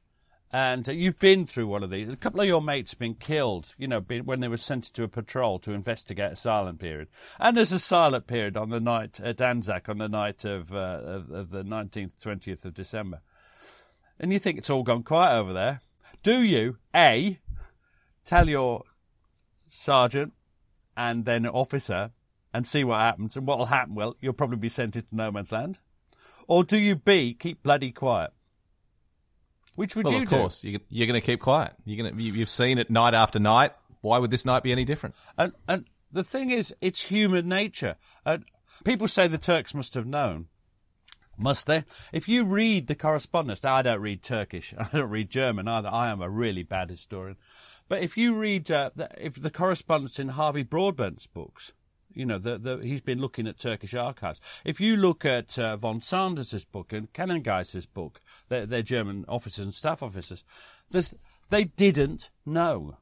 and 0.54 0.88
uh, 0.88 0.92
you've 0.92 1.20
been 1.20 1.46
through 1.46 1.68
one 1.68 1.84
of 1.84 1.90
these. 1.90 2.10
A 2.10 2.18
couple 2.18 2.42
of 2.42 2.48
your 2.48 2.62
mates 2.62 2.92
have 2.92 3.00
been 3.00 3.16
killed, 3.16 3.74
you 3.78 3.88
know, 3.88 4.02
when 4.02 4.42
they 4.42 4.48
were 4.48 4.58
sent 4.58 4.84
to 4.86 5.04
a 5.04 5.08
patrol 5.08 5.60
to 5.60 5.72
investigate 5.72 6.34
a 6.34 6.36
silent 6.36 6.80
period. 6.80 7.08
And 7.40 7.56
there's 7.56 7.72
a 7.72 7.80
silent 7.80 8.28
period 8.28 8.58
on 8.58 8.70
the 8.70 8.82
night 8.82 9.20
at 9.22 9.42
Anzac 9.42 9.88
on 9.88 9.98
the 9.98 10.10
night 10.10 10.44
of, 10.44 10.74
uh, 10.74 11.02
of, 11.04 11.32
of 11.32 11.50
the 11.52 11.64
19th, 11.64 12.22
20th 12.22 12.66
of 12.66 12.74
December. 12.74 13.22
And 14.20 14.34
you 14.34 14.40
think 14.40 14.58
it's 14.58 14.70
all 14.70 14.84
gone 14.84 15.04
quiet 15.04 15.38
over 15.38 15.54
there. 15.54 15.80
Do 16.22 16.42
you, 16.44 16.78
A, 16.94 17.40
tell 18.26 18.50
your 18.50 18.84
sergeant 19.68 20.34
and 20.98 21.24
then 21.24 21.48
officer 21.48 22.12
and 22.54 22.68
see 22.68 22.84
what 22.84 23.00
happens? 23.00 23.38
And 23.38 23.48
what 23.48 23.58
will 23.58 23.68
happen? 23.68 23.96
Well, 23.96 24.18
you'll 24.20 24.34
probably 24.34 24.58
be 24.58 24.70
sent 24.70 24.98
into 24.98 25.16
no 25.16 25.32
man's 25.32 25.54
land. 25.54 25.80
Or 26.48 26.66
do 26.66 26.78
you, 26.78 26.96
B, 26.96 27.34
keep 27.34 27.64
bloody 27.64 27.92
quiet? 27.92 28.32
Which 29.82 29.96
would 29.96 30.06
well, 30.06 30.14
you 30.14 30.22
of 30.22 30.30
do? 30.30 30.36
course, 30.36 30.64
you, 30.64 30.80
you're 30.90 31.08
going 31.08 31.20
to 31.20 31.26
keep 31.26 31.40
quiet. 31.40 31.74
You're 31.86 32.04
going 32.04 32.16
to. 32.16 32.22
You, 32.22 32.34
you've 32.34 32.50
seen 32.50 32.78
it 32.78 32.92
night 32.92 33.16
after 33.16 33.40
night. 33.40 33.72
Why 34.02 34.20
would 34.20 34.30
this 34.30 34.46
night 34.46 34.62
be 34.62 34.72
any 34.72 34.86
different? 34.86 35.16
And 35.40 35.54
and 35.68 35.86
the 36.12 36.22
thing 36.22 36.52
is, 36.52 36.72
it's 36.82 37.10
human 37.10 37.50
nature. 37.50 37.96
And 38.24 38.46
people 38.86 39.08
say 39.08 39.28
the 39.28 39.40
Turks 39.40 39.74
must 39.74 39.96
have 39.96 40.06
known. 40.06 40.50
Must 41.36 41.66
they? 41.66 41.84
If 42.14 42.30
you 42.30 42.46
read 42.46 42.86
the 42.86 42.94
correspondence, 42.94 43.66
I 43.66 43.82
don't 43.82 44.02
read 44.02 44.22
Turkish, 44.22 44.72
I 44.78 44.88
don't 44.94 45.10
read 45.10 45.32
German 45.32 45.68
either. 45.68 45.90
I 45.92 46.10
am 46.10 46.22
a 46.22 46.30
really 46.30 46.62
bad 46.62 46.92
historian. 46.92 47.38
But 47.90 48.04
if 48.04 48.16
you 48.16 48.36
read 48.36 48.70
uh, 48.70 48.92
the, 48.94 49.10
if 49.18 49.34
the 49.34 49.50
correspondence 49.50 50.20
in 50.20 50.28
Harvey 50.28 50.62
Broadbent's 50.62 51.26
books, 51.26 51.74
you 52.14 52.26
know, 52.26 52.38
the, 52.38 52.58
the, 52.58 52.78
he's 52.78 53.02
been 53.02 53.20
looking 53.20 53.48
at 53.48 53.58
Turkish 53.58 53.94
archives. 53.94 54.62
If 54.66 54.80
you 54.80 54.96
look 54.96 55.26
at 55.26 55.58
uh, 55.58 55.78
von 55.78 56.02
Sanders' 56.02 56.66
book 56.66 56.94
and 56.94 57.12
Kannengiesser's 57.14 57.86
book, 57.86 58.22
they're, 58.50 58.66
they're 58.66 58.82
German 58.82 59.26
officers 59.28 59.66
and 59.66 59.74
staff 59.74 60.04
officers, 60.04 60.44
they 61.50 61.66
didn't 61.66 62.30
know. 62.46 62.98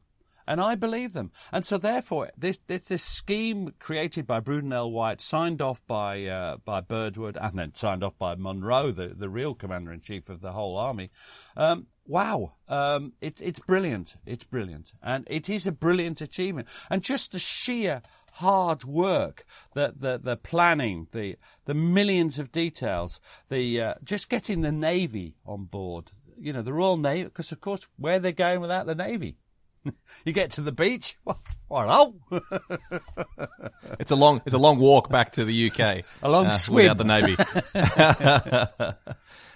And 0.48 0.60
I 0.60 0.74
believe 0.74 1.14
them. 1.14 1.32
And 1.54 1.64
so 1.64 1.78
therefore, 1.78 2.32
this, 2.36 2.58
this, 2.66 2.88
this 2.88 3.04
scheme 3.04 3.76
created 3.78 4.26
by 4.26 4.40
Brudenell 4.40 4.92
White, 4.92 5.22
signed 5.22 5.62
off 5.62 5.86
by, 5.86 6.26
uh, 6.26 6.58
by 6.66 6.82
Birdwood, 6.82 7.38
and 7.40 7.54
then 7.54 7.76
signed 7.76 8.04
off 8.04 8.18
by 8.18 8.34
Monro, 8.34 8.90
the, 8.90 9.10
the 9.10 9.30
real 9.30 9.54
commander-in-chief 9.54 10.28
of 10.28 10.42
the 10.42 10.54
whole 10.54 10.76
army, 10.76 11.12
um, 11.56 11.86
wow, 12.08 12.54
um, 12.68 13.14
it's, 13.22 13.42
it's 13.42 13.60
brilliant. 13.60 14.16
It's 14.26 14.44
brilliant. 14.44 14.94
And 15.04 15.28
it 15.30 15.50
is 15.50 15.68
a 15.68 15.72
brilliant 15.72 16.20
achievement. 16.20 16.68
And 16.90 17.04
just 17.04 17.32
the 17.32 17.40
sheer 17.40 18.02
hard 18.40 18.86
work, 18.86 19.46
the, 19.74 19.94
the, 19.96 20.18
the 20.18 20.38
planning, 20.38 21.08
the, 21.12 21.36
the 21.66 21.74
millions 21.74 22.40
of 22.40 22.52
details, 22.52 23.20
the, 23.50 23.82
uh, 23.82 23.94
just 24.04 24.30
getting 24.30 24.62
the 24.62 24.72
Navy 24.72 25.36
on 25.46 25.66
board, 25.66 26.12
you 26.38 26.54
know, 26.54 26.62
the 26.62 26.74
Royal 26.74 26.98
Navy, 26.98 27.26
because 27.26 27.52
of 27.52 27.60
course, 27.60 27.88
where 27.98 28.20
they're 28.20 28.32
going 28.32 28.62
without 28.62 28.86
the 28.86 28.96
Navy? 28.96 29.36
you 30.26 30.34
get 30.34 30.52
to 30.52 30.62
the 30.62 30.72
beach, 30.72 31.18
well, 31.26 31.38
hello. 31.70 32.16
it's 34.00 34.12
a 34.12 34.16
long, 34.16 34.42
it's 34.46 34.56
a 34.56 34.60
long 34.60 34.80
walk 34.80 35.10
back 35.10 35.32
to 35.34 35.44
the 35.44 35.70
UK. 35.70 36.06
A 36.24 36.30
long 36.30 36.48
uh, 36.48 36.52
swim 36.52 36.98
without 36.98 36.98
the 36.98 37.04
Navy. 38.86 38.96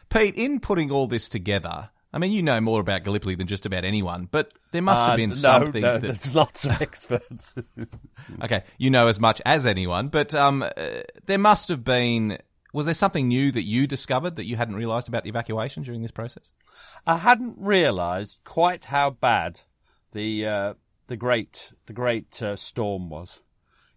Pete, 0.09 0.35
in 0.35 0.59
putting 0.59 0.91
all 0.91 1.07
this 1.07 1.29
together, 1.29 1.89
I 2.13 2.19
mean, 2.19 2.31
you 2.31 2.43
know 2.43 2.61
more 2.61 2.79
about 2.79 3.03
Gallipoli 3.03 3.35
than 3.35 3.47
just 3.47 3.65
about 3.65 3.83
anyone, 3.83 4.27
but 4.31 4.53
there 4.71 4.83
must 4.83 5.03
have 5.05 5.17
been 5.17 5.31
uh, 5.31 5.33
no, 5.33 5.39
something. 5.39 5.81
No, 5.81 5.93
that... 5.93 6.01
there's 6.01 6.35
lots 6.35 6.63
of 6.65 6.71
experts. 6.81 7.55
okay, 8.43 8.63
you 8.77 8.91
know 8.91 9.07
as 9.07 9.19
much 9.19 9.41
as 9.45 9.65
anyone, 9.65 10.09
but 10.09 10.35
um, 10.35 10.61
uh, 10.61 10.69
there 11.25 11.39
must 11.39 11.69
have 11.69 11.83
been. 11.83 12.37
Was 12.71 12.85
there 12.85 12.95
something 12.95 13.27
new 13.27 13.51
that 13.51 13.63
you 13.63 13.85
discovered 13.85 14.35
that 14.35 14.45
you 14.45 14.55
hadn't 14.55 14.75
realised 14.75 15.07
about 15.07 15.23
the 15.23 15.29
evacuation 15.29 15.83
during 15.83 16.01
this 16.01 16.11
process? 16.11 16.51
I 17.05 17.17
hadn't 17.17 17.57
realised 17.59 18.41
quite 18.43 18.85
how 18.85 19.11
bad 19.11 19.61
the 20.11 20.47
uh, 20.47 20.73
the 21.07 21.17
great 21.17 21.73
the 21.85 21.93
great 21.93 22.41
uh, 22.41 22.55
storm 22.55 23.09
was. 23.09 23.43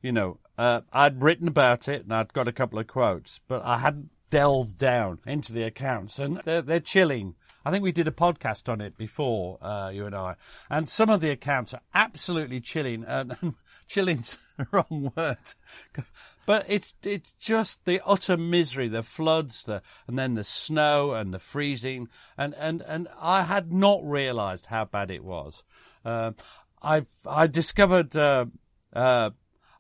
You 0.03 0.13
know, 0.13 0.39
uh, 0.59 0.83
I'd 0.93 1.23
written 1.23 1.49
about 1.49 1.89
it 1.89 2.03
and 2.03 2.13
I'd 2.13 2.33
got 2.33 2.49
a 2.49 2.53
couple 2.53 2.79
of 2.79 2.87
quotes, 2.87 3.41
but 3.49 3.63
I 3.65 3.79
hadn't 3.79 4.11
delved 4.31 4.79
down 4.79 5.19
into 5.27 5.53
the 5.53 5.63
accounts, 5.63 6.19
and 6.19 6.41
they're, 6.45 6.63
they're 6.63 6.81
chilling. 6.81 7.35
I 7.65 7.71
think 7.71 7.83
we 7.83 7.93
did 7.93 8.09
a 8.09 8.13
podcast 8.13 8.71
on 8.71 8.81
it 8.81 8.97
before, 8.97 9.59
uh, 9.63 9.91
you 9.93 10.07
and 10.07 10.15
I, 10.15 10.37
and 10.71 10.89
some 10.89 11.11
of 11.11 11.21
the 11.21 11.31
accounts 11.31 11.75
are 11.75 11.81
absolutely 11.95 12.61
chilling. 12.61 13.05
And 13.17 13.35
chilling's 13.89 14.39
the 14.57 14.67
wrong 14.73 15.13
word, 15.17 15.55
but 16.45 16.65
it's 16.69 16.95
it's 17.03 17.33
just 17.33 17.85
the 17.85 18.01
utter 18.05 18.37
misery, 18.37 18.89
the 18.89 19.03
floods, 19.03 19.63
the 19.63 19.81
and 20.07 20.19
then 20.19 20.35
the 20.35 20.45
snow 20.45 21.13
and 21.13 21.33
the 21.33 21.39
freezing, 21.39 22.09
and 22.37 22.55
and 22.59 22.83
and 22.83 23.09
I 23.21 23.45
had 23.45 23.73
not 23.73 24.01
realised 24.05 24.67
how 24.67 24.85
bad 24.85 25.11
it 25.11 25.25
was. 25.25 25.65
Uh, 26.05 26.33
I 26.83 27.07
I 27.27 27.47
discovered. 27.47 28.15
Uh, 28.15 28.47
uh, 28.93 29.31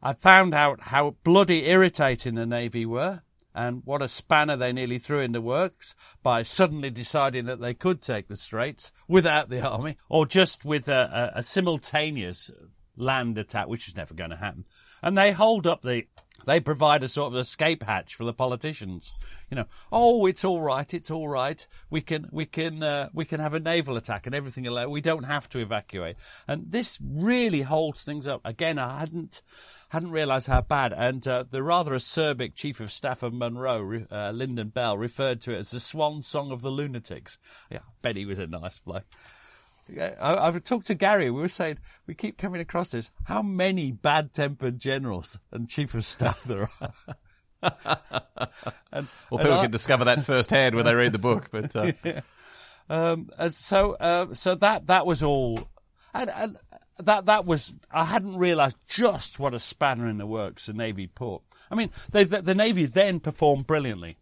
I 0.02 0.12
found 0.12 0.54
out 0.54 0.82
how 0.82 1.16
bloody 1.24 1.68
irritating 1.68 2.34
the 2.34 2.46
Navy 2.46 2.86
were 2.86 3.22
and 3.56 3.82
what 3.86 4.02
a 4.02 4.08
spanner 4.08 4.54
they 4.54 4.72
nearly 4.72 4.98
threw 4.98 5.20
in 5.20 5.32
the 5.32 5.40
works 5.40 5.96
by 6.22 6.42
suddenly 6.42 6.90
deciding 6.90 7.46
that 7.46 7.60
they 7.60 7.72
could 7.72 8.02
take 8.02 8.28
the 8.28 8.36
Straits 8.36 8.92
without 9.08 9.48
the 9.48 9.66
army, 9.66 9.96
or 10.10 10.26
just 10.26 10.64
with 10.64 10.88
a, 10.88 11.32
a, 11.34 11.38
a 11.38 11.42
simultaneous 11.42 12.50
land 12.96 13.38
attack, 13.38 13.68
which 13.68 13.88
is 13.88 13.96
never 13.96 14.14
going 14.14 14.30
to 14.30 14.36
happen. 14.36 14.64
And 15.02 15.16
they 15.16 15.32
hold 15.32 15.66
up 15.66 15.82
the 15.82 16.06
they 16.44 16.60
provide 16.60 17.02
a 17.02 17.08
sort 17.08 17.32
of 17.32 17.38
escape 17.38 17.82
hatch 17.82 18.14
for 18.14 18.24
the 18.24 18.32
politicians. 18.32 19.14
You 19.50 19.56
know, 19.56 19.64
oh, 19.90 20.26
it's 20.26 20.44
all 20.44 20.60
right, 20.60 20.92
it's 20.92 21.10
all 21.10 21.28
right. 21.28 21.66
We 21.88 22.02
can, 22.02 22.28
we 22.30 22.44
can, 22.44 22.82
uh, 22.82 23.08
we 23.14 23.24
can 23.24 23.40
have 23.40 23.54
a 23.54 23.60
naval 23.60 23.96
attack 23.96 24.26
and 24.26 24.34
everything. 24.34 24.70
We 24.90 25.00
don't 25.00 25.24
have 25.24 25.48
to 25.50 25.60
evacuate. 25.60 26.16
And 26.46 26.70
this 26.70 26.98
really 27.02 27.62
holds 27.62 28.04
things 28.04 28.26
up. 28.26 28.42
Again, 28.44 28.78
I 28.78 29.00
hadn't, 29.00 29.42
hadn't 29.88 30.10
realised 30.10 30.46
how 30.46 30.60
bad. 30.60 30.92
And 30.92 31.26
uh, 31.26 31.44
the 31.48 31.62
rather 31.62 31.92
acerbic 31.92 32.54
chief 32.54 32.80
of 32.80 32.90
staff 32.90 33.22
of 33.22 33.32
Monro, 33.32 34.04
uh, 34.10 34.32
Lynden-Bell, 34.32 34.98
referred 34.98 35.40
to 35.42 35.54
it 35.54 35.58
as 35.60 35.70
the 35.70 35.80
swan 35.80 36.22
song 36.22 36.50
of 36.52 36.60
the 36.60 36.70
lunatics. 36.70 37.38
Yeah, 37.70 37.78
I 37.78 37.92
bet 38.02 38.16
he 38.16 38.26
was 38.26 38.38
a 38.38 38.46
nice 38.46 38.80
bloke. 38.80 39.04
I, 40.20 40.46
have 40.46 40.64
talked 40.64 40.86
to 40.86 40.94
Gary. 40.94 41.30
We 41.30 41.40
were 41.40 41.48
saying 41.48 41.78
we 42.06 42.14
keep 42.14 42.38
coming 42.38 42.60
across 42.60 42.92
this. 42.92 43.10
How 43.24 43.42
many 43.42 43.92
bad-tempered 43.92 44.78
generals 44.78 45.38
and 45.52 45.68
chief 45.68 45.94
of 45.94 46.04
staff 46.04 46.42
there 46.44 46.68
are? 46.80 46.92
and, 48.92 49.08
well, 49.30 49.38
people 49.38 49.58
I, 49.58 49.62
can 49.62 49.70
discover 49.70 50.04
that 50.04 50.24
firsthand 50.24 50.74
when 50.74 50.84
they 50.84 50.94
read 50.94 51.12
the 51.12 51.18
book. 51.18 51.48
But 51.50 51.74
uh. 51.74 51.92
yeah. 52.04 52.20
um, 52.88 53.30
so, 53.50 53.94
uh, 53.94 54.34
so 54.34 54.54
that 54.56 54.86
that 54.86 55.06
was 55.06 55.22
all, 55.22 55.58
and, 56.14 56.30
and 56.30 56.58
that 56.98 57.26
that 57.26 57.44
was 57.44 57.74
I 57.90 58.04
hadn't 58.04 58.36
realised 58.36 58.78
just 58.88 59.38
what 59.38 59.54
a 59.54 59.58
spanner 59.58 60.08
in 60.08 60.18
the 60.18 60.26
works 60.26 60.66
the 60.66 60.72
Navy 60.72 61.06
put. 61.06 61.40
I 61.70 61.74
mean, 61.74 61.90
they, 62.10 62.24
the, 62.24 62.42
the 62.42 62.54
Navy 62.54 62.86
then 62.86 63.20
performed 63.20 63.66
brilliantly. 63.66 64.18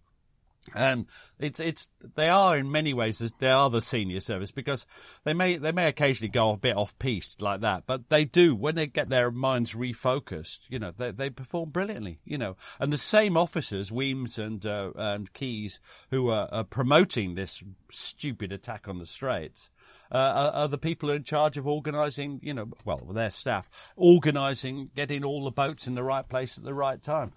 And 0.75 1.07
it's 1.39 1.61
it's 1.61 1.91
they 2.15 2.29
are 2.29 2.57
in 2.57 2.73
many 2.73 2.95
ways 2.95 3.19
they 3.39 3.51
are 3.51 3.69
the 3.69 3.83
senior 3.83 4.21
service 4.21 4.51
because 4.51 4.87
they 5.25 5.35
may 5.35 5.57
they 5.57 5.73
may 5.73 5.89
occasionally 5.89 6.31
go 6.31 6.53
a 6.53 6.57
bit 6.57 6.77
off 6.77 6.99
piste 6.99 7.43
like 7.43 7.61
that, 7.61 7.85
but 7.87 8.09
they 8.09 8.25
do 8.25 8.55
when 8.55 8.75
they 8.75 8.87
get 8.87 9.11
their 9.11 9.31
minds 9.31 9.75
refocused. 9.75 10.71
You 10.71 10.79
know 10.79 10.91
they 10.91 11.11
they 11.11 11.29
perform 11.29 11.69
brilliantly. 11.69 12.21
You 12.25 12.39
know, 12.39 12.57
and 12.81 12.93
the 12.93 12.97
same 12.97 13.37
officers 13.37 13.93
Wemyss 13.93 14.39
and 14.39 14.65
uh, 14.65 14.93
and 14.97 15.33
Keyes 15.35 15.81
who 16.11 16.31
are, 16.31 16.49
are, 16.51 16.65
promoting 16.65 17.35
this 17.35 17.63
stupid 17.91 18.51
attack 18.51 18.89
on 18.89 18.99
the 18.99 19.07
Straits 19.07 19.71
uh, 20.11 20.17
are, 20.17 20.63
are, 20.63 20.69
the 20.69 20.79
people 20.79 21.11
in 21.11 21.25
charge 21.25 21.59
of 21.59 21.67
organising. 21.67 22.41
You 22.43 22.55
know, 22.55 22.71
well 22.87 22.99
their 23.13 23.31
staff 23.31 23.93
organising 23.97 24.91
getting 24.95 25.25
all 25.25 25.45
the 25.45 25.51
boats 25.51 25.87
in 25.87 25.95
the 25.95 26.03
right 26.03 26.27
place 26.27 26.57
at 26.57 26.65
the 26.65 26.75
right 26.75 27.03
time. 27.03 27.33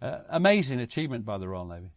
Uh, 0.00 0.20
amazing 0.30 0.80
achievement 0.80 1.24
by 1.26 1.36
the 1.36 1.46
Royal 1.46 1.66
Navy. 1.66 1.90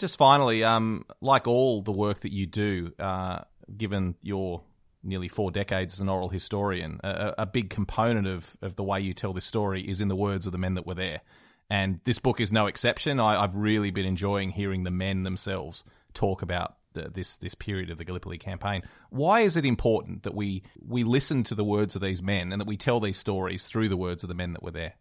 Just 0.00 0.16
finally, 0.16 0.64
um, 0.64 1.04
like 1.20 1.46
all 1.46 1.82
the 1.82 1.92
work 1.92 2.20
that 2.20 2.32
you 2.32 2.46
do, 2.46 2.90
uh, 2.98 3.40
given 3.76 4.14
your 4.22 4.62
nearly 5.02 5.28
four 5.28 5.50
decades 5.50 5.94
as 5.94 6.00
an 6.00 6.08
oral 6.08 6.30
historian, 6.30 7.00
a, 7.04 7.34
a, 7.38 7.46
big 7.46 7.68
component 7.68 8.26
of, 8.26 8.56
of 8.62 8.76
the 8.76 8.82
way 8.82 8.98
you 8.98 9.12
tell 9.12 9.34
this 9.34 9.44
story 9.44 9.82
is 9.82 10.00
in 10.00 10.08
the 10.08 10.16
words 10.16 10.46
of 10.46 10.52
the 10.52 10.58
men 10.58 10.72
that 10.72 10.86
were 10.86 10.94
there. 10.94 11.20
And 11.68 12.00
this 12.04 12.18
book 12.18 12.40
is 12.40 12.50
no 12.50 12.66
exception. 12.66 13.20
I, 13.20 13.42
have 13.42 13.54
really 13.54 13.90
been 13.90 14.06
enjoying 14.06 14.52
hearing 14.52 14.84
the 14.84 14.90
men 14.90 15.22
themselves 15.22 15.84
talk 16.14 16.40
about 16.40 16.76
the, 16.94 17.10
this 17.10 17.36
this 17.36 17.54
period 17.54 17.90
of 17.90 17.98
the 17.98 18.04
Gallipoli 18.04 18.38
campaign. 18.38 18.82
Why 19.10 19.40
is 19.40 19.58
it 19.58 19.66
important 19.66 20.22
that 20.22 20.34
we 20.34 20.62
we 20.82 21.04
listen 21.04 21.44
to 21.44 21.54
the 21.54 21.62
words 21.62 21.94
of 21.94 22.00
these 22.00 22.22
men 22.22 22.52
and 22.52 22.60
that 22.60 22.66
we 22.66 22.78
tell 22.78 23.00
these 23.00 23.18
stories 23.18 23.64
through 23.66 23.90
the 23.90 23.98
words 23.98 24.24
of 24.24 24.28
the 24.28 24.34
men 24.34 24.54
that 24.54 24.62
were 24.62 24.70
there? 24.70 24.94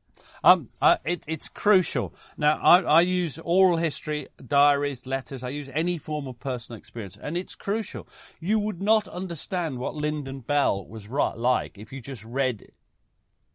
Um, 0.43 0.69
uh, 0.81 0.97
it, 1.05 1.23
it's 1.27 1.49
crucial. 1.49 2.13
Now, 2.37 2.59
I, 2.61 2.81
I, 2.81 3.01
use 3.01 3.39
oral 3.43 3.77
history, 3.77 4.27
diaries, 4.45 5.05
letters. 5.05 5.43
I 5.43 5.49
use 5.49 5.69
any 5.73 5.97
form 5.97 6.27
of 6.27 6.39
personal 6.39 6.77
experience, 6.77 7.17
and 7.21 7.37
it's 7.37 7.55
crucial. 7.55 8.07
You 8.39 8.59
would 8.59 8.81
not 8.81 9.07
understand 9.07 9.79
what 9.79 9.95
Lynden-Bell 9.95 10.87
was 10.87 11.07
right, 11.07 11.37
like 11.37 11.77
if 11.77 11.91
you 11.91 12.01
just 12.01 12.23
read 12.23 12.69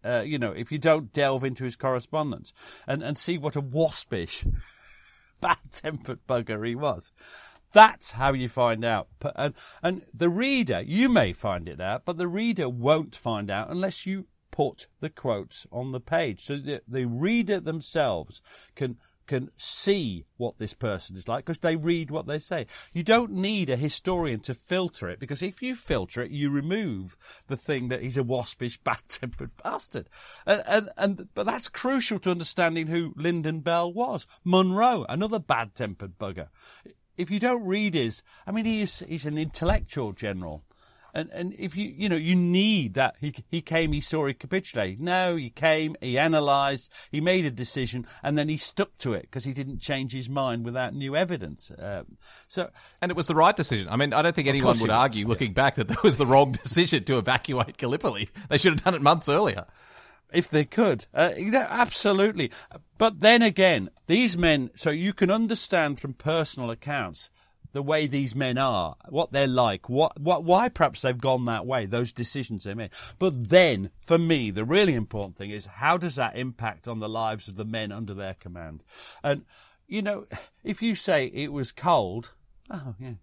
uh, 0.05 0.23
you 0.25 0.39
know, 0.39 0.53
if 0.53 0.71
you 0.71 0.79
don't 0.79 1.13
delve 1.13 1.45
into 1.45 1.65
his 1.65 1.77
correspondence 1.77 2.53
and, 2.87 3.03
and 3.03 3.17
see 3.17 3.39
what 3.39 3.57
a 3.57 3.61
waspish, 3.61 4.45
bad-tempered 5.41 6.27
bugger 6.27 6.67
he 6.67 6.75
was. 6.75 7.11
That's 7.73 8.13
how 8.13 8.35
you 8.35 8.49
find 8.49 8.85
out. 8.85 9.09
And, 9.35 9.55
and 9.83 10.07
the 10.15 10.29
reader, 10.29 10.83
you 10.87 11.09
may 11.09 11.33
find 11.33 11.69
it 11.69 11.81
out, 11.81 12.05
but 12.05 12.19
the 12.19 12.29
reader 12.29 12.69
won't 12.69 13.17
find 13.17 13.51
out 13.51 13.71
unless 13.71 14.07
you 14.07 14.27
put 14.55 14.87
the 15.01 15.11
quotes 15.11 15.67
on 15.73 15.91
the 15.91 16.01
page. 16.01 16.45
So 16.45 16.57
the, 16.57 16.81
the 16.87 17.07
reader 17.07 17.59
themselves 17.59 18.41
can 18.77 18.99
can 19.27 19.51
see 19.57 20.27
what 20.37 20.59
this 20.59 20.75
person 20.75 21.17
is 21.17 21.27
like 21.27 21.47
because 21.47 21.59
they 21.59 21.77
read 21.77 22.11
what 22.11 22.27
they 22.27 22.39
say. 22.39 22.67
You 22.93 23.03
don't 23.03 23.33
need 23.33 23.71
a 23.71 23.77
historian 23.77 24.41
to 24.41 24.55
filter 24.55 25.09
it 25.09 25.19
because 25.19 25.43
if 25.43 25.63
you 25.63 25.75
filter 25.75 26.21
it, 26.21 26.31
you 26.31 26.51
remove 26.51 27.17
the 27.47 27.57
thing 27.57 27.89
that 27.89 28.03
he's 28.03 28.19
a 28.19 28.23
waspish, 28.23 28.77
bad-tempered 28.85 29.51
bastard. 29.63 30.11
And, 30.47 30.63
and, 30.67 30.89
and 30.99 31.29
but 31.35 31.47
that's 31.47 31.71
crucial 31.71 32.19
to 32.21 32.31
understanding 32.31 32.89
who 32.89 33.15
Lynden-Bell 33.15 33.95
was. 33.95 34.27
Monro, 34.45 35.07
another 35.09 35.41
bad-tempered 35.41 36.19
bugger. 36.19 36.49
If 37.17 37.31
you 37.31 37.41
don't 37.41 37.67
read 37.67 37.95
his, 37.95 38.23
I 38.47 38.53
mean, 38.53 38.67
he's 38.67 38.99
he's 39.01 39.25
an 39.25 39.39
intellectual 39.39 40.13
general. 40.13 40.65
And 41.15 41.31
and 41.33 41.55
if 41.59 41.77
you 41.77 41.93
you 41.97 42.09
know 42.09 42.17
you 42.17 42.35
need 42.35 42.95
that 42.95 43.15
he 43.21 43.33
he 43.49 43.63
came 43.63 43.93
he 43.93 44.01
saw 44.01 44.27
he 44.27 44.35
capitulated. 44.35 45.01
No, 45.01 45.37
he 45.37 45.49
came 45.49 45.95
he 46.01 46.17
analysed 46.17 46.93
he 47.11 47.21
made 47.21 47.45
a 47.45 47.51
decision 47.51 48.07
and 48.23 48.37
then 48.37 48.49
he 48.49 48.57
stuck 48.57 48.99
to 48.99 49.13
it 49.13 49.23
because 49.23 49.45
he 49.45 49.53
didn't 49.53 49.79
change 49.81 50.13
his 50.13 50.29
mind 50.29 50.65
without 50.65 50.93
new 50.93 51.15
evidence. 51.15 51.71
Um, 51.79 52.19
so 52.49 52.71
and 53.01 53.11
it 53.11 53.17
was 53.17 53.29
the 53.29 53.35
right 53.35 53.55
decision. 53.55 53.89
I 53.89 53.97
mean, 53.97 54.13
I 54.13 54.23
don't 54.23 54.35
think 54.35 54.49
anyone 54.49 54.77
would 54.81 54.91
argue, 54.91 55.25
was, 55.25 55.31
looking 55.31 55.51
yeah. 55.51 55.55
back, 55.55 55.77
that 55.77 55.89
that 55.89 56.03
was 56.03 56.19
the 56.19 56.27
wrong 56.27 56.53
decision 56.63 57.05
to 57.05 57.19
evacuate 57.19 57.77
Gallipoli. 57.77 58.29
They 58.49 58.59
should 58.59 58.73
have 58.73 58.85
done 58.85 58.95
it 58.95 59.03
months 59.03 59.29
earlier 59.29 59.67
if 60.33 60.49
they 60.49 60.65
could. 60.65 61.07
Uh, 61.15 61.31
absolutely. 61.55 62.51
But 62.99 63.21
then 63.21 63.41
again, 63.41 63.89
these 64.07 64.37
men, 64.37 64.71
so 64.75 64.91
you 64.91 65.13
can 65.13 65.31
understand 65.31 66.01
from 66.01 66.15
personal 66.15 66.71
accounts 66.71 67.31
the 67.75 67.83
way 67.83 68.07
these 68.07 68.37
men 68.37 68.57
are, 68.57 68.95
what 69.09 69.33
they're 69.33 69.49
like, 69.49 69.89
what, 69.89 70.19
what, 70.19 70.45
why 70.45 70.69
perhaps 70.69 71.03
they've 71.03 71.21
gone 71.21 71.45
that 71.45 71.67
way, 71.67 71.87
those 71.87 72.13
decisions 72.13 72.63
they 72.63 72.73
made. 72.73 72.93
But 73.19 73.51
then, 73.51 73.91
for 74.01 74.17
me, 74.17 74.53
the 74.53 74.65
really 74.65 74.95
important 74.95 75.37
thing 75.37 75.51
is 75.51 75.67
how 75.67 75.99
does 75.99 76.15
that 76.15 76.39
impact 76.39 76.87
on 76.87 77.01
the 77.01 77.09
lives 77.09 77.49
of 77.49 77.57
the 77.57 77.65
men 77.65 77.91
under 77.91 78.15
their 78.15 78.35
command? 78.35 78.85
And, 79.25 79.45
you 79.89 80.03
know, 80.03 80.25
if 80.63 80.83
you 80.83 80.95
say 80.95 81.27
it 81.27 81.53
was 81.53 81.73
cold, 81.73 82.37
oh 82.71 82.95
yeah. 82.99 83.15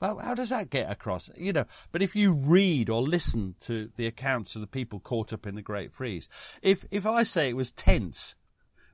Well, 0.00 0.18
how 0.18 0.34
does 0.34 0.50
that 0.50 0.68
get 0.68 0.90
across? 0.90 1.30
You 1.36 1.54
know, 1.54 1.64
but 1.90 2.02
if 2.02 2.14
you 2.14 2.32
read 2.32 2.90
or 2.90 3.00
listen 3.00 3.54
to 3.60 3.88
the 3.96 4.06
accounts 4.06 4.54
of 4.54 4.60
the 4.60 4.66
people 4.66 5.00
caught 5.00 5.32
up 5.32 5.46
in 5.46 5.54
the 5.54 5.62
Great 5.62 5.90
Freeze, 5.90 6.28
if, 6.60 6.84
if 6.90 7.06
I 7.06 7.22
say 7.22 7.48
it 7.48 7.56
was 7.56 7.72
tense 7.72 8.34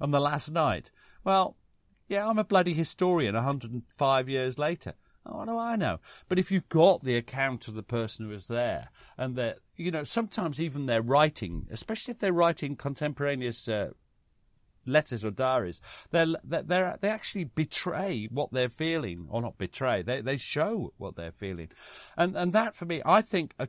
on 0.00 0.12
the 0.12 0.20
last 0.20 0.52
night, 0.52 0.92
well, 1.24 1.56
yeah, 2.12 2.28
I'm 2.28 2.38
a 2.38 2.44
bloody 2.44 2.74
historian 2.74 3.34
105 3.34 4.28
years 4.28 4.58
later. 4.58 4.92
Oh, 5.24 5.38
what 5.38 5.48
do 5.48 5.56
I 5.56 5.76
know? 5.76 5.98
But 6.28 6.38
if 6.38 6.52
you've 6.52 6.68
got 6.68 7.02
the 7.02 7.16
account 7.16 7.68
of 7.68 7.74
the 7.74 7.82
person 7.82 8.26
who 8.26 8.32
was 8.32 8.48
there, 8.48 8.90
and 9.16 9.34
that, 9.36 9.60
you 9.76 9.90
know, 9.90 10.04
sometimes 10.04 10.60
even 10.60 10.84
their 10.84 11.00
writing, 11.00 11.66
especially 11.70 12.12
if 12.12 12.18
they're 12.18 12.30
writing 12.30 12.76
contemporaneous 12.76 13.66
uh, 13.66 13.92
letters 14.84 15.24
or 15.24 15.30
diaries, 15.30 15.80
they're, 16.10 16.26
they're, 16.44 16.98
they 17.00 17.08
actually 17.08 17.44
betray 17.44 18.28
what 18.30 18.52
they're 18.52 18.68
feeling, 18.68 19.26
or 19.30 19.40
not 19.40 19.56
betray, 19.56 20.02
they, 20.02 20.20
they 20.20 20.36
show 20.36 20.92
what 20.98 21.16
they're 21.16 21.32
feeling. 21.32 21.70
And, 22.14 22.36
and 22.36 22.52
that 22.52 22.74
for 22.74 22.84
me, 22.84 23.00
I 23.06 23.22
think 23.22 23.54
uh, 23.58 23.66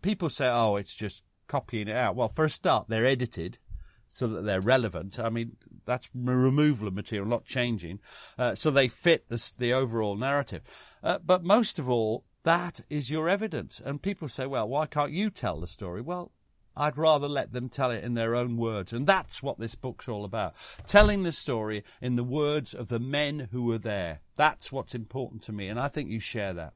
people 0.00 0.30
say, 0.30 0.48
oh, 0.48 0.76
it's 0.76 0.96
just 0.96 1.24
copying 1.46 1.88
it 1.88 1.96
out. 1.96 2.16
Well, 2.16 2.28
for 2.28 2.46
a 2.46 2.50
start, 2.50 2.86
they're 2.88 3.04
edited 3.04 3.58
so 4.06 4.28
that 4.28 4.42
they're 4.42 4.60
relevant. 4.60 5.18
I 5.18 5.30
mean, 5.30 5.56
that's 5.84 6.10
removal 6.14 6.88
of 6.88 6.94
material, 6.94 7.28
not 7.28 7.44
changing. 7.44 8.00
Uh, 8.38 8.54
so 8.54 8.70
they 8.70 8.88
fit 8.88 9.28
the, 9.28 9.52
the 9.58 9.72
overall 9.72 10.16
narrative. 10.16 10.62
Uh, 11.02 11.18
but 11.24 11.44
most 11.44 11.78
of 11.78 11.88
all, 11.88 12.24
that 12.44 12.80
is 12.90 13.10
your 13.10 13.28
evidence. 13.28 13.80
And 13.84 14.02
people 14.02 14.28
say, 14.28 14.46
well, 14.46 14.68
why 14.68 14.86
can't 14.86 15.12
you 15.12 15.30
tell 15.30 15.60
the 15.60 15.66
story? 15.66 16.00
Well, 16.00 16.32
I'd 16.76 16.96
rather 16.96 17.28
let 17.28 17.52
them 17.52 17.68
tell 17.68 17.90
it 17.90 18.02
in 18.02 18.14
their 18.14 18.34
own 18.34 18.56
words. 18.56 18.92
And 18.92 19.06
that's 19.06 19.42
what 19.42 19.58
this 19.58 19.74
book's 19.74 20.08
all 20.08 20.24
about. 20.24 20.54
Telling 20.86 21.22
the 21.22 21.32
story 21.32 21.84
in 22.00 22.16
the 22.16 22.24
words 22.24 22.74
of 22.74 22.88
the 22.88 22.98
men 22.98 23.48
who 23.52 23.64
were 23.64 23.78
there. 23.78 24.20
That's 24.36 24.72
what's 24.72 24.94
important 24.94 25.42
to 25.44 25.52
me. 25.52 25.68
And 25.68 25.78
I 25.78 25.88
think 25.88 26.08
you 26.08 26.20
share 26.20 26.54
that. 26.54 26.72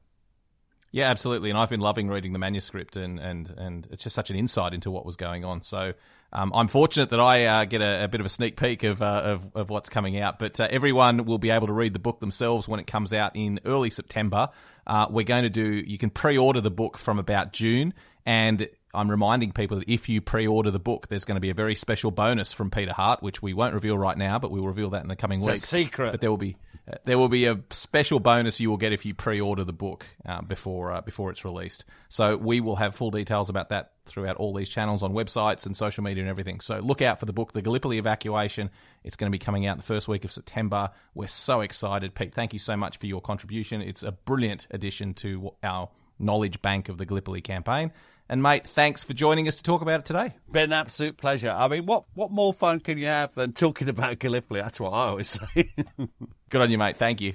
Yeah, 0.91 1.09
absolutely. 1.09 1.49
And 1.49 1.59
I've 1.59 1.69
been 1.69 1.81
loving 1.81 2.07
reading 2.07 2.33
the 2.33 2.39
manuscript, 2.39 2.95
and, 2.95 3.19
and, 3.19 3.53
and 3.57 3.87
it's 3.91 4.03
just 4.03 4.15
such 4.15 4.29
an 4.29 4.37
insight 4.37 4.73
into 4.73 4.89
what 4.89 5.05
was 5.05 5.15
going 5.15 5.43
on. 5.43 5.61
So 5.61 5.93
um, 6.31 6.51
I'm 6.55 6.67
fortunate 6.67 7.09
that 7.09 7.19
I 7.19 7.45
uh, 7.45 7.65
get 7.65 7.81
a, 7.81 8.05
a, 8.05 8.07
bit 8.07 8.19
of 8.19 8.25
a 8.25 8.29
sneak 8.29 8.57
peek 8.57 8.83
of, 8.83 9.01
uh, 9.01 9.21
of, 9.25 9.55
of, 9.55 9.69
what's 9.69 9.89
coming 9.89 10.19
out, 10.19 10.39
but 10.39 10.59
uh, 10.59 10.67
everyone 10.69 11.25
will 11.25 11.37
be 11.37 11.49
able 11.49 11.67
to 11.67 11.73
read 11.73 11.93
the 11.93 11.99
book 11.99 12.19
themselves 12.19 12.67
when 12.67 12.79
it 12.79 12.87
comes 12.87 13.13
out 13.13 13.35
in 13.35 13.59
early 13.65 13.89
September. 13.89 14.49
Uh, 14.85 15.07
we're 15.09 15.23
going 15.23 15.43
to 15.43 15.49
do, 15.49 15.83
you 15.85 15.97
can 15.97 16.09
pre 16.09 16.37
order 16.37 16.61
the 16.61 16.71
book 16.71 16.97
from 16.97 17.19
about 17.19 17.53
June, 17.53 17.93
and 18.25 18.67
I'm 18.93 19.11
reminding 19.11 19.51
people 19.51 19.79
that 19.79 19.91
if 19.91 20.07
you 20.07 20.21
pre-order 20.21 20.71
the 20.71 20.79
book, 20.79 21.07
there's 21.07 21.25
going 21.25 21.35
to 21.35 21.41
be 21.41 21.49
a 21.49 21.53
very 21.53 21.75
special 21.75 22.09
bonus 22.09 22.53
from 22.53 22.71
Peter 22.71 22.93
Hart, 22.93 23.21
which 23.21 23.41
we 23.41 23.53
won't 23.53 23.73
reveal 23.73 23.97
right 23.97 24.17
now, 24.17 24.39
but 24.39 24.49
we 24.49 24.59
will 24.59 24.67
reveal 24.67 24.91
that 24.91 25.01
in 25.01 25.09
the 25.09 25.15
coming 25.15 25.39
it's 25.39 25.47
weeks. 25.47 25.63
A 25.63 25.67
secret, 25.67 26.11
but 26.11 26.21
there 26.21 26.29
will 26.29 26.37
be 26.37 26.55
there 27.03 27.17
will 27.17 27.27
be 27.27 27.47
a 27.47 27.59
special 27.69 28.19
bonus 28.19 28.61
you 28.61 28.69
will 28.69 28.77
get 28.77 28.93
if 28.93 29.05
you 29.05 29.13
pre-order 29.13 29.65
the 29.65 29.73
book 29.73 30.05
uh, 30.25 30.41
before 30.41 30.93
uh, 30.93 31.01
before 31.01 31.31
it's 31.31 31.43
released. 31.43 31.83
So 32.07 32.37
we 32.37 32.61
will 32.61 32.77
have 32.77 32.95
full 32.95 33.11
details 33.11 33.49
about 33.49 33.69
that 33.69 33.91
throughout 34.05 34.37
all 34.37 34.53
these 34.53 34.69
channels 34.69 35.03
on 35.03 35.11
websites 35.11 35.65
and 35.65 35.75
social 35.75 36.03
media 36.03 36.23
and 36.23 36.29
everything. 36.29 36.61
So 36.61 36.79
look 36.79 37.01
out 37.01 37.19
for 37.19 37.25
the 37.25 37.33
book, 37.33 37.51
The 37.51 37.61
Gallipoli 37.61 37.97
Evacuation. 37.97 38.69
It's 39.03 39.17
going 39.17 39.29
to 39.29 39.35
be 39.35 39.43
coming 39.43 39.65
out 39.65 39.75
the 39.75 39.83
first 39.83 40.07
week 40.07 40.23
of 40.23 40.31
September. 40.31 40.91
We're 41.13 41.27
so 41.27 41.59
excited, 41.59 42.15
Pete. 42.15 42.33
Thank 42.33 42.53
you 42.53 42.59
so 42.59 42.77
much 42.77 42.97
for 42.97 43.05
your 43.07 43.19
contribution. 43.19 43.81
It's 43.81 44.03
a 44.03 44.13
brilliant 44.13 44.67
addition 44.71 45.13
to 45.15 45.51
our 45.63 45.89
knowledge 46.19 46.61
bank 46.61 46.89
of 46.89 46.97
the 46.97 47.05
Gallipoli 47.05 47.41
campaign. 47.41 47.91
And 48.29 48.43
mate, 48.43 48.67
thanks 48.67 49.03
for 49.03 49.13
joining 49.13 49.47
us 49.47 49.55
to 49.55 49.63
talk 49.63 49.81
about 49.81 50.01
it 50.01 50.05
today. 50.05 50.35
Been 50.51 50.65
an 50.65 50.73
absolute 50.73 51.17
pleasure. 51.17 51.49
I 51.49 51.67
mean, 51.67 51.85
what 51.85 52.05
what 52.13 52.31
more 52.31 52.53
fun 52.53 52.79
can 52.79 52.97
you 52.97 53.05
have 53.05 53.33
than 53.35 53.53
talking 53.53 53.87
about 53.87 54.19
Gallipoli? 54.19 54.59
That's 54.61 54.79
what 54.79 54.91
I 54.91 55.07
always 55.07 55.29
say. 55.29 55.69
Good 56.49 56.61
on 56.61 56.71
you, 56.71 56.77
mate. 56.77 56.97
Thank 56.97 57.21
you. 57.21 57.33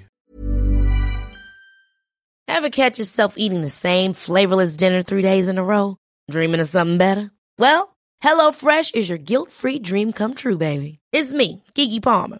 Ever 2.47 2.69
catch 2.69 2.99
yourself 2.99 3.35
eating 3.37 3.61
the 3.61 3.69
same 3.69 4.13
flavorless 4.13 4.75
dinner 4.75 5.01
three 5.01 5.21
days 5.21 5.47
in 5.47 5.57
a 5.57 5.63
row? 5.63 5.97
Dreaming 6.29 6.59
of 6.59 6.67
something 6.67 6.97
better? 6.97 7.31
Well, 7.57 7.95
HelloFresh 8.23 8.95
is 8.95 9.09
your 9.09 9.17
guilt-free 9.17 9.79
dream 9.79 10.13
come 10.13 10.33
true, 10.33 10.57
baby. 10.57 10.99
It's 11.11 11.33
me, 11.33 11.63
Keke 11.73 12.01
Palmer. 12.01 12.39